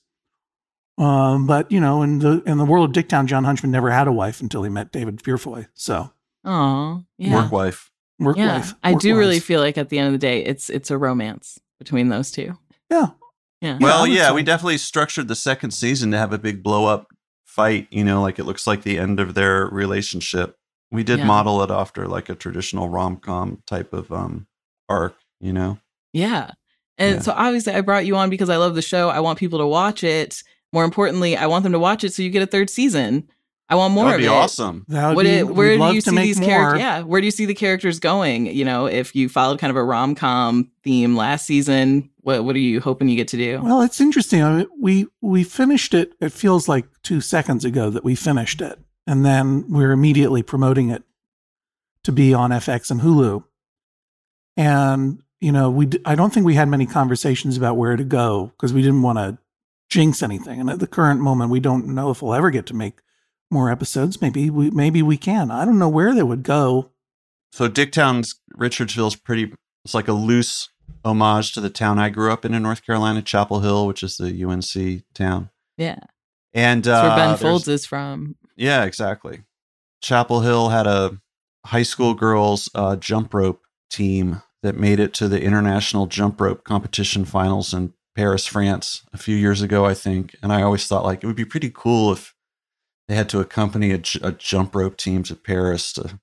[0.97, 4.07] Um, but you know, in the in the world of Dicktown, John Hunchman never had
[4.07, 5.67] a wife until he met David Purefoy.
[5.73, 6.11] So
[6.43, 7.33] Oh, yeah.
[7.35, 7.91] Work wife.
[8.19, 8.55] work yeah.
[8.57, 8.73] life.
[8.83, 10.97] I work do really feel like at the end of the day, it's it's a
[10.97, 12.57] romance between those two.
[12.89, 13.07] yeah.
[13.61, 13.71] Yeah.
[13.71, 16.85] Yeah, Well, would yeah, we definitely structured the second season to have a big blow
[16.85, 17.07] up
[17.55, 20.57] fight, you know, like it looks like the end of their relationship.
[20.91, 21.25] We did Yeah.
[21.25, 24.47] model it after like a traditional rom com type of um
[24.89, 25.77] arc, you know.
[26.13, 26.51] Yeah.
[26.97, 27.21] And Yeah.
[27.21, 29.09] so obviously I brought you on because I love the show.
[29.09, 30.41] I want people to watch it.
[30.73, 33.27] More importantly, I want them to watch it so you get a third season.
[33.67, 34.29] I want more that would of be it.
[34.29, 34.85] awesome.
[34.89, 36.49] That would be, it, where we'd do love you to see make these more.
[36.49, 36.79] characters?
[36.81, 38.45] Yeah, where do you see the characters going?
[38.45, 42.55] You know, if you followed kind of a rom com theme last season, what what
[42.55, 43.61] are you hoping you get to do?
[43.63, 44.43] Well, it's interesting.
[44.43, 46.13] I mean, we we finished it.
[46.21, 50.89] It feels like two seconds ago that we finished it, and then we're immediately promoting
[50.91, 51.03] it
[52.03, 53.43] to be on FX and Hulu.
[54.57, 58.03] And you know, we d- I don't think we had many conversations about where to
[58.03, 59.37] go because we didn't want to
[59.89, 60.59] jinx anything.
[60.59, 62.99] And at the current moment, we don't know if we'll ever get to make
[63.55, 64.21] more episodes.
[64.21, 65.49] Maybe we maybe we can.
[65.49, 66.91] I don't know where they would go.
[67.51, 69.53] So Dicktown's Richardsville's pretty
[69.83, 70.69] it's like a loose
[71.03, 74.17] homage to the town I grew up in in North Carolina, Chapel Hill, which is
[74.17, 75.49] the UNC town.
[75.77, 75.99] yeah,
[76.53, 78.35] And that's where uh, Ben Folds is from.
[78.55, 79.43] Yeah, exactly.
[80.01, 81.19] Chapel Hill had a
[81.65, 86.63] high school girls uh, jump rope team that made it to the international jump rope
[86.63, 90.35] competition finals in Paris, France, a few years ago, I think.
[90.41, 92.34] And I always thought like it would be pretty cool if
[93.07, 96.19] they had to accompany a jump rope team to Paris to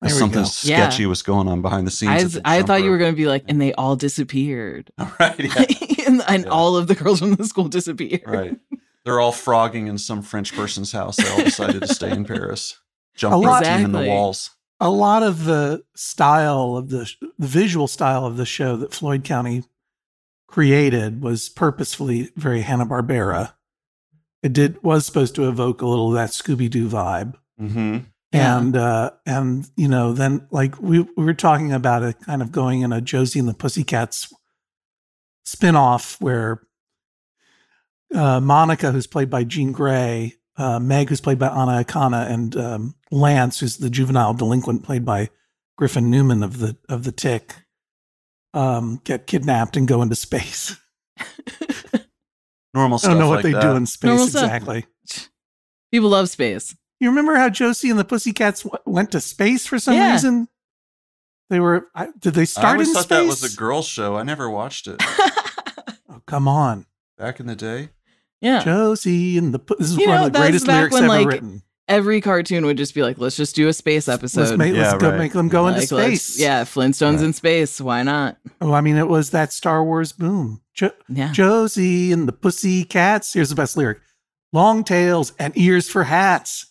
[0.00, 0.48] There something go.
[0.62, 0.88] Yeah.
[0.88, 2.10] sketchy was going on behind the scenes.
[2.36, 4.90] I, the I jump thought you were going to be like, and they all disappeared.
[4.98, 5.38] All right.
[5.38, 6.50] yeah, and and Yeah.
[6.50, 8.22] all of the girls from the school disappeared.
[8.26, 8.58] right.
[9.04, 11.16] They're all phrogging in some French person's house.
[11.16, 12.78] They all decided to stay in Paris.
[13.16, 14.50] Jump A rope lot- team in the walls.
[14.78, 19.24] a lot of the style of the the visual style of the show that Floyd
[19.24, 19.64] County
[20.46, 23.54] created was purposefully very Hanna Barbera.
[24.42, 27.98] It did was supposed to evoke a little of that Scooby Doo vibe, Mm-hmm.
[28.32, 28.58] Yeah.
[28.58, 32.50] and uh, and you know then like we, we were talking about it kind of
[32.50, 34.32] going in a Josie and the Pussycats
[35.44, 36.62] spin-off where
[38.14, 42.56] uh, Monica, who's played by Jean Grae, uh, Meg, who's played by Anna Akana, and
[42.56, 45.28] um, Lance, who's the juvenile delinquent played by
[45.76, 47.54] Griffin Newman of the of the Tick,
[48.54, 50.76] um, get kidnapped and go into space.
[52.74, 53.08] Normal space.
[53.08, 53.62] I don't know what like they that.
[53.62, 54.44] do in space Normal stuff.
[54.44, 54.86] exactly.
[55.90, 56.74] People love space.
[57.00, 60.12] You remember how Josie and the Pussycats w- went to space for some Yeah.
[60.12, 60.48] reason?
[61.50, 61.88] They were.
[61.94, 63.18] I, did they start I start always in thought space?
[63.18, 64.16] that was a girls' show.
[64.16, 64.96] I never watched it
[66.08, 66.86] oh, come on,
[67.18, 67.90] back in the day.
[68.40, 68.62] yeah.
[68.64, 69.58] Josie and the.
[69.58, 71.62] Pu- This is You one know, of the greatest lyrics when, ever like, written.
[71.88, 74.40] Every cartoon would just be like, let's just do a space episode.
[74.42, 76.40] Let's make, Yeah, let's go make them go into Like, let's- space.
[76.40, 77.24] Yeah, Flintstones Right.
[77.24, 77.80] in space.
[77.82, 78.38] Why not?
[78.62, 80.61] Oh, I mean, it was that Star Wars boom.
[80.74, 81.32] Jo- Yeah.
[81.32, 83.32] Josie and the Pussycats.
[83.32, 84.00] Here's the best lyric:
[84.52, 86.66] "Long tails and ears for hats."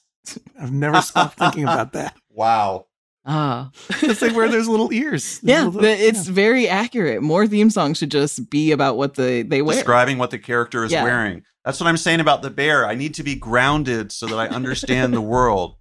[0.60, 2.16] I've never stopped thinking about that.
[2.30, 2.88] Wow.
[3.26, 3.70] Ah.
[4.02, 5.39] It's like where there's little ears.
[5.39, 7.22] There's Yeah, little- but it's very accurate.
[7.22, 9.76] More theme songs should just be about what the they wear.
[9.76, 11.04] Describing what the character is Yeah.
[11.04, 11.43] wearing.
[11.66, 12.88] That's what I'm saying about the bear.
[12.88, 15.76] I need to be grounded so that I understand the world.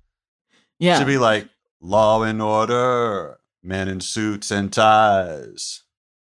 [0.79, 0.99] yeah.
[0.99, 1.49] To be like
[1.81, 5.83] law and order, men in suits and ties,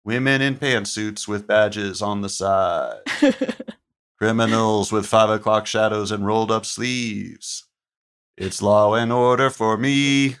[0.05, 2.99] women in pantsuits with badges on the side,
[4.17, 7.65] criminals with five o'clock shadows and rolled up sleeves.
[8.37, 10.35] It's law and order for me.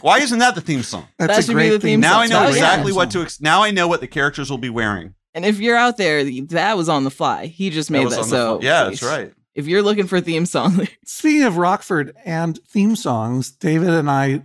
[0.00, 1.08] Why isn't that the theme song?
[1.18, 2.10] That's That a should be great the theme song.
[2.10, 2.48] Now I know Oh, yeah.
[2.50, 3.22] exactly what to.
[3.22, 5.14] Ex- now I know what the characters will be wearing.
[5.34, 7.46] and if you're out there, that was on the fly.
[7.46, 8.24] He just made was that.
[8.24, 9.32] so fl- yeah, that's right.
[9.54, 14.10] If you're looking for a theme song, Speaking of Rockford and theme songs, David and
[14.10, 14.44] I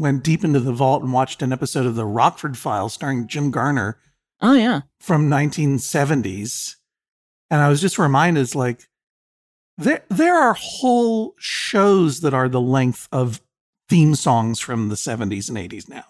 [0.00, 3.50] went deep into the vault and watched an episode of the Rockford Files starring Jim
[3.50, 3.98] Garner
[4.40, 6.76] oh yeah, from 1970s.
[7.50, 8.88] And I was just reminded, it's like,
[9.76, 13.40] there, there are whole shows that are the length of
[13.88, 16.04] theme songs from the 70s and 80s now.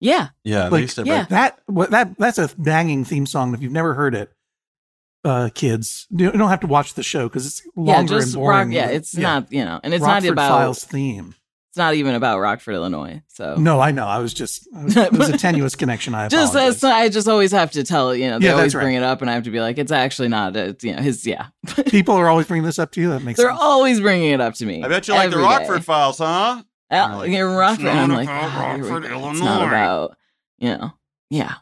[0.00, 1.24] yeah, Yeah, they Like, used yeah.
[1.28, 3.52] That what that that's a banging theme song.
[3.54, 4.32] If you've never heard it,
[5.24, 7.96] uh, kids, you don't have to watch the show because it's yeah.
[7.96, 8.68] longer Just and boring.
[8.68, 8.74] rock.
[8.74, 11.34] Yeah, but- it's not you know, and it's not about Files theme.
[11.70, 13.22] It's not even about Rockford, Illinois.
[13.28, 14.06] So No, I know.
[14.06, 16.14] I was just I was, it was a tenuous connection.
[16.14, 16.76] I just apologize.
[16.76, 18.82] as I just always have to tell you know they Yeah, that's always right.
[18.82, 20.56] bring it up, and I have to be like, it's actually not.
[20.56, 21.48] It's you know his yeah.
[21.86, 23.10] People are always bringing this up to you.
[23.10, 23.60] That makes They're sense.
[23.60, 24.82] always bringing it up to me.
[24.82, 25.48] I bet you like the every day.
[25.58, 26.62] Rockford Files, huh?
[26.90, 27.84] Uh, like, you're Rockford.
[27.84, 29.30] "It's And I'm not like, about "Ah, Rockford, go.
[29.30, 30.16] It's not about,
[30.58, 30.92] you know,
[31.28, 31.56] yeah.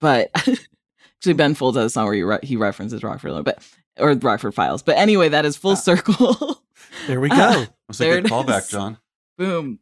[0.00, 3.62] But actually, Ben Folds has a song where he, re- he references Rockford, Illinois, but
[3.98, 4.82] or Rockford Files.
[4.82, 5.74] But anyway, that is full Ah.
[5.74, 6.62] circle.
[7.06, 7.36] there we go.
[7.38, 7.66] Ah.
[7.88, 8.68] That's a There good callback, is.
[8.70, 8.96] John.
[9.36, 9.78] Boom.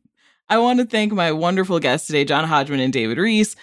[0.49, 3.57] I want to thank my wonderful guests today, John Hodgman and David Rees.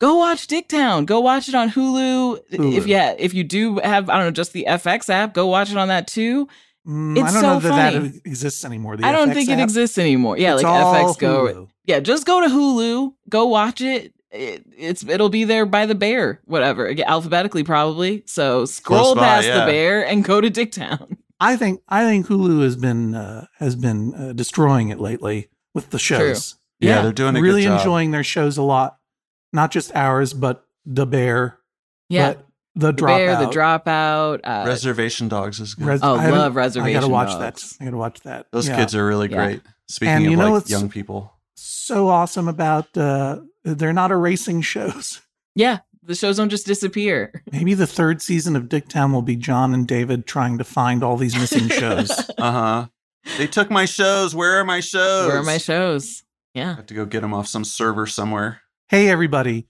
[0.00, 1.06] Go watch Dicktown.
[1.06, 2.40] Go watch it on Hulu.
[2.52, 2.76] Hulu.
[2.76, 5.70] If yeah, if you do have, I don't know, just the FX app, go watch
[5.70, 6.46] it on that too.
[6.86, 8.08] Mm, It's I don't so know that funny.
[8.08, 8.96] that exists anymore.
[8.96, 10.38] The I don't FX think it app, exists anymore.
[10.38, 11.46] Yeah, it's like FX Go.
[11.46, 11.68] Hulu.
[11.84, 14.14] Yeah, just go to Hulu, go watch it.
[14.30, 14.64] it.
[14.76, 18.22] It's it'll be there by the bear, whatever, alphabetically probably.
[18.26, 19.60] So scroll by, past yeah.
[19.60, 21.17] the bear and go to Dicktown.
[21.40, 25.90] I think I think Hulu has been uh, has been uh, destroying it lately with
[25.90, 26.56] the shows.
[26.80, 27.02] Yeah, Yeah.
[27.02, 27.80] they're doing a really good job.
[27.80, 28.98] enjoying their shows a lot.
[29.52, 31.58] Not just ours, but the Bear.
[32.08, 33.84] Yeah, but the, the bear, the Dropout.
[33.84, 34.40] dropout.
[34.44, 35.86] Uh, Reservation Dogs is good.
[35.86, 36.94] Res- Oh, I love Reservation.
[36.94, 37.70] love I gotta watch Dogs.
[37.70, 37.82] that.
[37.82, 38.46] I gotta watch that.
[38.52, 38.76] Those Yeah.
[38.76, 39.36] kids are really Yeah.
[39.36, 39.62] great.
[39.88, 41.32] Speaking And of you know like young people.
[41.54, 45.20] so awesome about uh, they're not erasing shows.
[45.54, 45.78] yeah,
[46.08, 47.42] the shows don't just disappear.
[47.52, 51.16] Maybe the third season of Dicktown will be John and David trying to find all
[51.16, 52.10] these missing shows.
[52.36, 52.86] Uh huh.
[53.36, 54.34] They took my shows.
[54.34, 55.28] Where are my shows?
[55.28, 56.24] Where are my shows?
[56.54, 56.62] Yeah.
[56.62, 56.76] I Yeah.
[56.76, 58.62] have to go get them off some server somewhere.
[58.88, 59.68] hey everybody,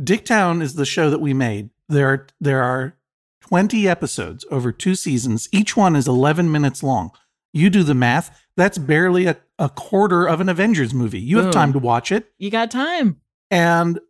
[0.00, 1.70] Dicktown is the show that we made.
[1.88, 2.96] There are there are
[3.42, 5.48] 20 episodes over two seasons.
[5.52, 7.10] Each one is 11 minutes long.
[7.52, 8.36] You do the math.
[8.56, 11.20] That's barely a, a quarter of an Avengers movie.
[11.20, 12.32] You have time to watch it.
[12.38, 13.20] You got time.
[13.50, 14.00] And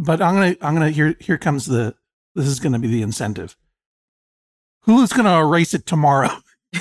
[0.00, 1.94] but I'm gonna I'm gonna here here comes the
[2.34, 3.56] this is gonna be the incentive.
[4.86, 6.30] Hulu's gonna erase it tomorrow.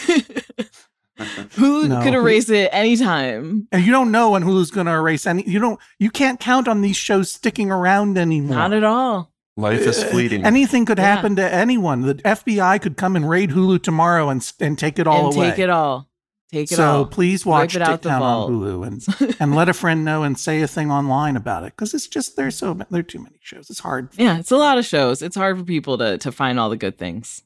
[1.57, 2.01] Who No.
[2.01, 3.67] could erase it anytime?
[3.73, 6.81] And you don't know when Hulu's gonna erase any you don't you can't count on
[6.81, 8.55] these shows sticking around anymore.
[8.55, 9.31] Not at all.
[9.57, 10.45] Life is Uh, fleeting.
[10.45, 11.15] Anything could Yeah.
[11.15, 12.01] happen to anyone.
[12.03, 15.49] The FBI could come and raid Hulu tomorrow and and take it all and away.
[15.49, 16.08] take it all.
[16.51, 17.05] Take it so all.
[17.05, 18.51] please watch Rip it out the Dicktown on.
[18.51, 21.93] Hulu and and let a friend know and say a thing online about it because
[21.93, 23.69] it's just there's so there are too many shows.
[23.69, 24.09] It's hard.
[24.17, 25.21] Yeah, it's a lot of shows.
[25.21, 27.43] It's hard for people to to find all the good things.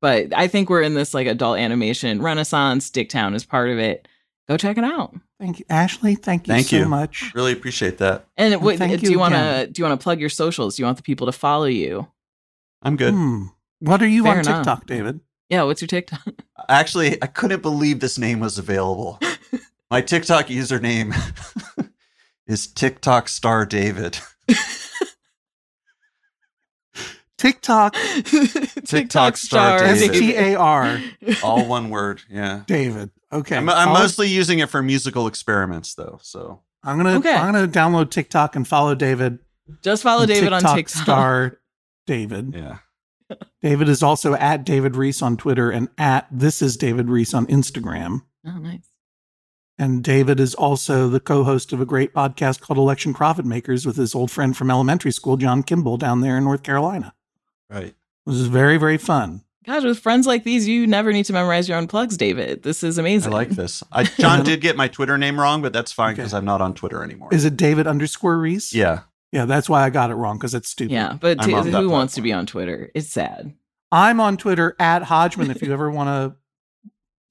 [0.00, 2.90] But I think we're in this like adult animation renaissance.
[2.90, 4.08] Dicktown is part of it.
[4.48, 5.14] Go check it out.
[5.38, 6.14] Thank you, Ashley.
[6.14, 6.86] Thank you Thank so you.
[6.86, 7.32] much.
[7.34, 8.26] really appreciate that.
[8.38, 10.76] And what, thank do you you want to do you want to plug your socials?
[10.76, 12.08] Do you want the people to follow you?
[12.82, 13.12] I'm good.
[13.12, 13.46] Hmm.
[13.80, 14.56] What are you Fair on enough.
[14.58, 15.20] TikTok, David?
[15.48, 16.26] Yeah, what's your TikTok?
[16.68, 19.18] Actually, I couldn't believe this name was available.
[19.90, 21.14] My TikTok username
[22.46, 24.18] is TikTok Star David.
[27.38, 27.94] TikTok
[28.84, 29.94] TikTok star star.
[29.94, 30.12] David.
[30.12, 31.00] T A R
[31.44, 32.20] All one word.
[32.28, 32.64] Yeah.
[32.66, 33.10] David.
[33.32, 36.18] Okay, I'm, I'm mostly using it for musical experiments, though.
[36.22, 37.32] So I'm gonna Okay.
[37.32, 39.38] I'm gonna download TikTok and follow David.
[39.82, 40.88] Just follow David on TikTok.
[40.88, 41.58] Star
[42.06, 42.54] David.
[42.56, 42.78] yeah.
[43.62, 47.46] David is also at David Rees on Twitter and at This is David Rees on
[47.46, 48.22] Instagram.
[48.46, 48.88] Oh, nice.
[49.78, 53.96] And David is also the co-host of a great podcast called Election Profit Makers with
[53.96, 57.14] his old friend from elementary school, John Kimball, down there in North Carolina.
[57.70, 57.94] Right.
[58.26, 59.42] This is very, very fun.
[59.64, 62.62] Gosh, with friends like these, you never need to memorize your own plugs, David.
[62.62, 63.32] This is amazing.
[63.32, 63.82] I like this.
[63.92, 66.22] I, John did get my Twitter name wrong, but that's fine Okay.
[66.22, 67.28] because I'm not on Twitter anymore.
[67.32, 68.72] Is it David underscore Rees?
[68.74, 69.00] yeah.
[69.32, 70.92] Yeah, that's why I got it wrong because it's stupid.
[70.92, 72.90] Yeah, but t- who that wants to be on Twitter?
[72.94, 73.54] It's sad.
[73.92, 76.36] I'm on Twitter at Hodgman if you ever want to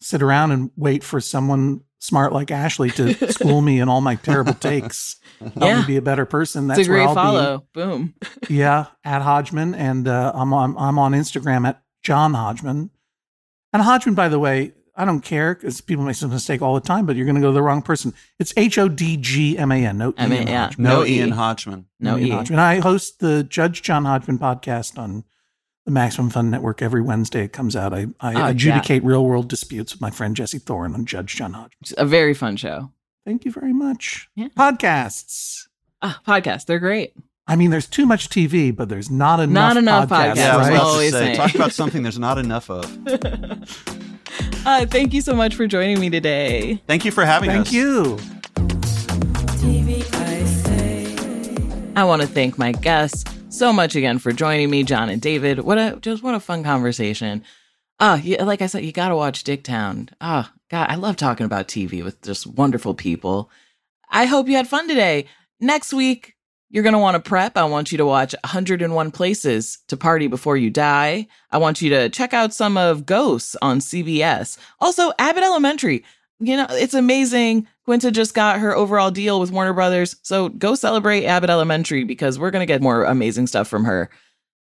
[0.06, 4.16] sit around and wait for someone smart like Ashley to school me in all my
[4.16, 5.16] terrible takes.
[5.40, 5.80] Help Yeah.
[5.82, 6.68] me be a better person.
[6.68, 7.66] That's it's a great follow.
[7.74, 8.14] Boom.
[8.48, 12.92] Yeah, at Hodgman, and uh, I'm on I'm on Instagram at John Hodgman.
[13.74, 16.82] And Hodgman, by the way, I don't care because people make some mistake all the
[16.82, 18.14] time, but you're going to go to the wrong person.
[18.40, 19.98] It's H O D G M A N.
[20.00, 20.62] No, I mean, Ian yeah.
[20.66, 20.84] Hodgman.
[20.84, 21.18] No, No E.
[21.20, 21.86] Ian Hodgman.
[22.00, 22.30] No Ian E.
[22.32, 22.60] Hodgman.
[22.60, 25.24] I host the Judge John Hodgman podcast on
[25.86, 27.44] the Maximum Fun Network every Wednesday.
[27.44, 27.94] It comes out.
[27.94, 28.50] I, I Oh, yeah.
[28.50, 31.78] adjudicate real world disputes with my friend Jesse Thorn on Judge John Hodgman.
[31.82, 32.92] It's a very fun show.
[33.24, 34.30] Thank you very much.
[34.36, 34.48] Yeah.
[34.58, 35.68] Podcasts.
[36.02, 36.66] Ah, podcasts.
[36.66, 37.14] They're great.
[37.50, 39.54] I mean, there's too much TV, but there's not enough.
[39.76, 40.76] Not enough podcasts, podcasts, Yeah, I was right?
[40.76, 41.38] about always to say, saying.
[41.38, 42.84] talk about something there's not enough of.
[44.66, 46.82] Uh, thank you so much for joining me today.
[46.88, 47.72] Thank you for having Thank us.
[47.72, 48.18] Thank you.
[51.96, 55.60] I want to thank my guests so much again for joining me, John and David.
[55.62, 57.44] What a just what a fun conversation.
[58.00, 60.10] Ah, yeah, like I said, you got to watch Dicktown.
[60.22, 63.50] Ah, God, I love talking about TV with just wonderful people.
[64.12, 65.26] I hope you had fun today.
[65.60, 66.36] Next week,
[66.70, 67.58] you're going to want to prep.
[67.58, 71.28] I want you to watch 101 Places to Party Before You Die.
[71.52, 74.58] I want you to check out some of Ghosts on CBS.
[74.80, 76.04] Also, Abbott Elementary.
[76.40, 77.68] You know, it's amazing.
[77.86, 82.38] Quinta just got her overall deal with Warner Brothers, so go celebrate Abbott Elementary because
[82.38, 84.10] we're going to get more amazing stuff from her.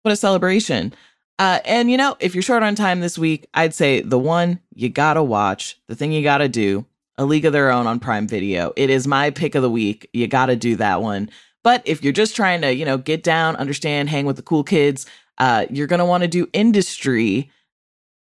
[0.03, 0.93] What a celebration.
[1.39, 4.59] Uh, and you know, if you're short on time this week, I'd say the one
[4.73, 6.85] you gotta watch, the thing you gotta do,
[7.17, 8.71] A League of Their Own on Prime Video.
[8.75, 10.09] It is my pick of the week.
[10.13, 11.29] You gotta do that one.
[11.63, 14.63] But if you're just trying to, you know, get down, understand, hang with the cool
[14.63, 15.05] kids,
[15.37, 17.49] uh, you're gonna want to do Industry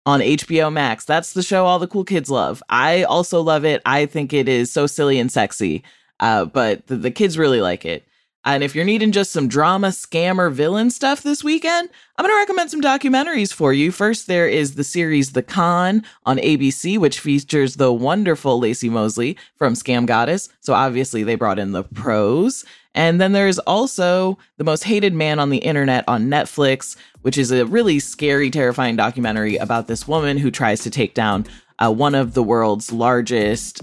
[0.06, 1.04] on HBO Max.
[1.04, 2.62] That's the show all the cool kids love.
[2.68, 3.82] I also love it.
[3.84, 5.82] I think it is so silly and sexy.
[6.18, 8.06] Uh, but the, the kids really like it.
[8.44, 12.40] And if you're needing just some drama, scammer, villain stuff this weekend, I'm going to
[12.40, 13.92] recommend some documentaries for you.
[13.92, 19.36] First, there is the series The Con on ABC, which features the wonderful Laci Mosley
[19.56, 20.48] from Scam Goddess.
[20.60, 22.64] So obviously, they brought in the pros.
[22.94, 27.50] And then there's also The Most Hated Man on the Internet on Netflix, which is
[27.52, 31.46] a really scary, terrifying documentary about this woman who tries to take down
[31.78, 33.82] uh, one of the world's largest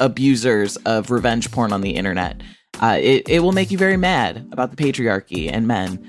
[0.00, 2.42] abusers of revenge porn on the internet.
[2.80, 6.04] Uh, it, it will make you very mad about the patriarchy and men.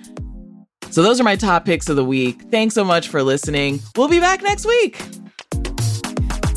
[0.92, 2.42] So, those are my top picks of the week.
[2.50, 3.80] Thanks so much for listening.
[3.96, 4.98] We'll be back next week.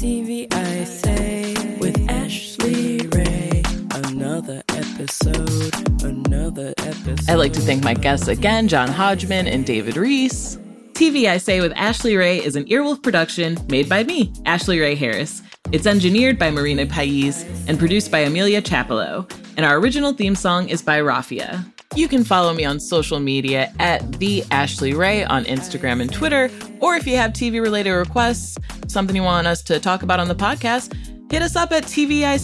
[0.01, 3.63] TV I say with Ashley Ray.
[3.93, 4.63] Another
[5.03, 7.29] episode, another episode.
[7.29, 10.59] I'd like to thank my guests again, John Hodgman and David Rees.
[10.93, 14.95] TV I Say with Ashley Ray is an Earwolf production made by me, Ashley Ray
[14.95, 15.43] Harris.
[15.73, 19.29] It's engineered by Marina Pais and produced by Amelia Chapello.
[19.57, 21.65] And our original theme song is by Rafia.
[21.97, 26.49] You can follow me on social media at the Ashley Ray on Instagram and Twitter.
[26.79, 30.29] Or if you have TV related requests, something you want us to talk about on
[30.29, 30.95] the podcast,
[31.33, 32.35] hit us up at TV I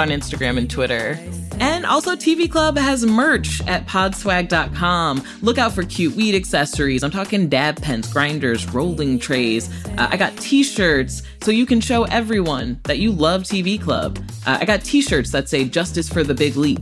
[0.00, 1.18] on Instagram and Twitter.
[1.60, 5.22] And also, TV Club has merch at podswag.com.
[5.42, 7.02] Look out for cute weed accessories.
[7.02, 9.68] I'm talking dab pens, grinders, rolling trays.
[9.98, 14.18] Uh, I got t shirts so you can show everyone that you love TV Club.
[14.46, 16.80] Uh, I got t shirts that say Justice for the Big Leap.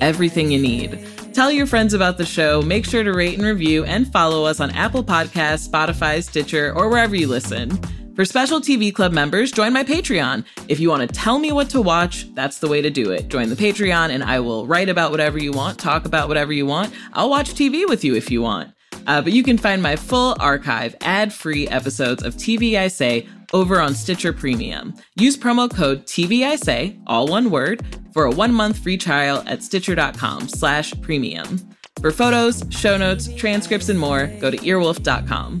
[0.00, 1.04] Everything you need.
[1.34, 2.62] Tell your friends about the show.
[2.62, 6.88] Make sure to rate and review and follow us on Apple Podcasts, Spotify, Stitcher, or
[6.88, 7.76] wherever you listen.
[8.16, 10.46] For special TV Club members, join my Patreon.
[10.68, 13.28] If you want to tell me what to watch, that's the way to do it.
[13.28, 16.64] Join the Patreon and I will write about whatever you want, talk about whatever you
[16.64, 16.94] want.
[17.12, 18.72] I'll watch TV with you if you want.
[19.06, 23.28] Uh, but you can find my full archive, ad free episodes of TV I Say
[23.52, 24.94] over on Stitcher Premium.
[25.16, 30.48] Use promo code TVISay, all one word, for a one month free trial at stitcher.com
[30.48, 31.60] slash premium.
[32.00, 35.60] For photos, show notes, transcripts, and more, go to earwolf.com.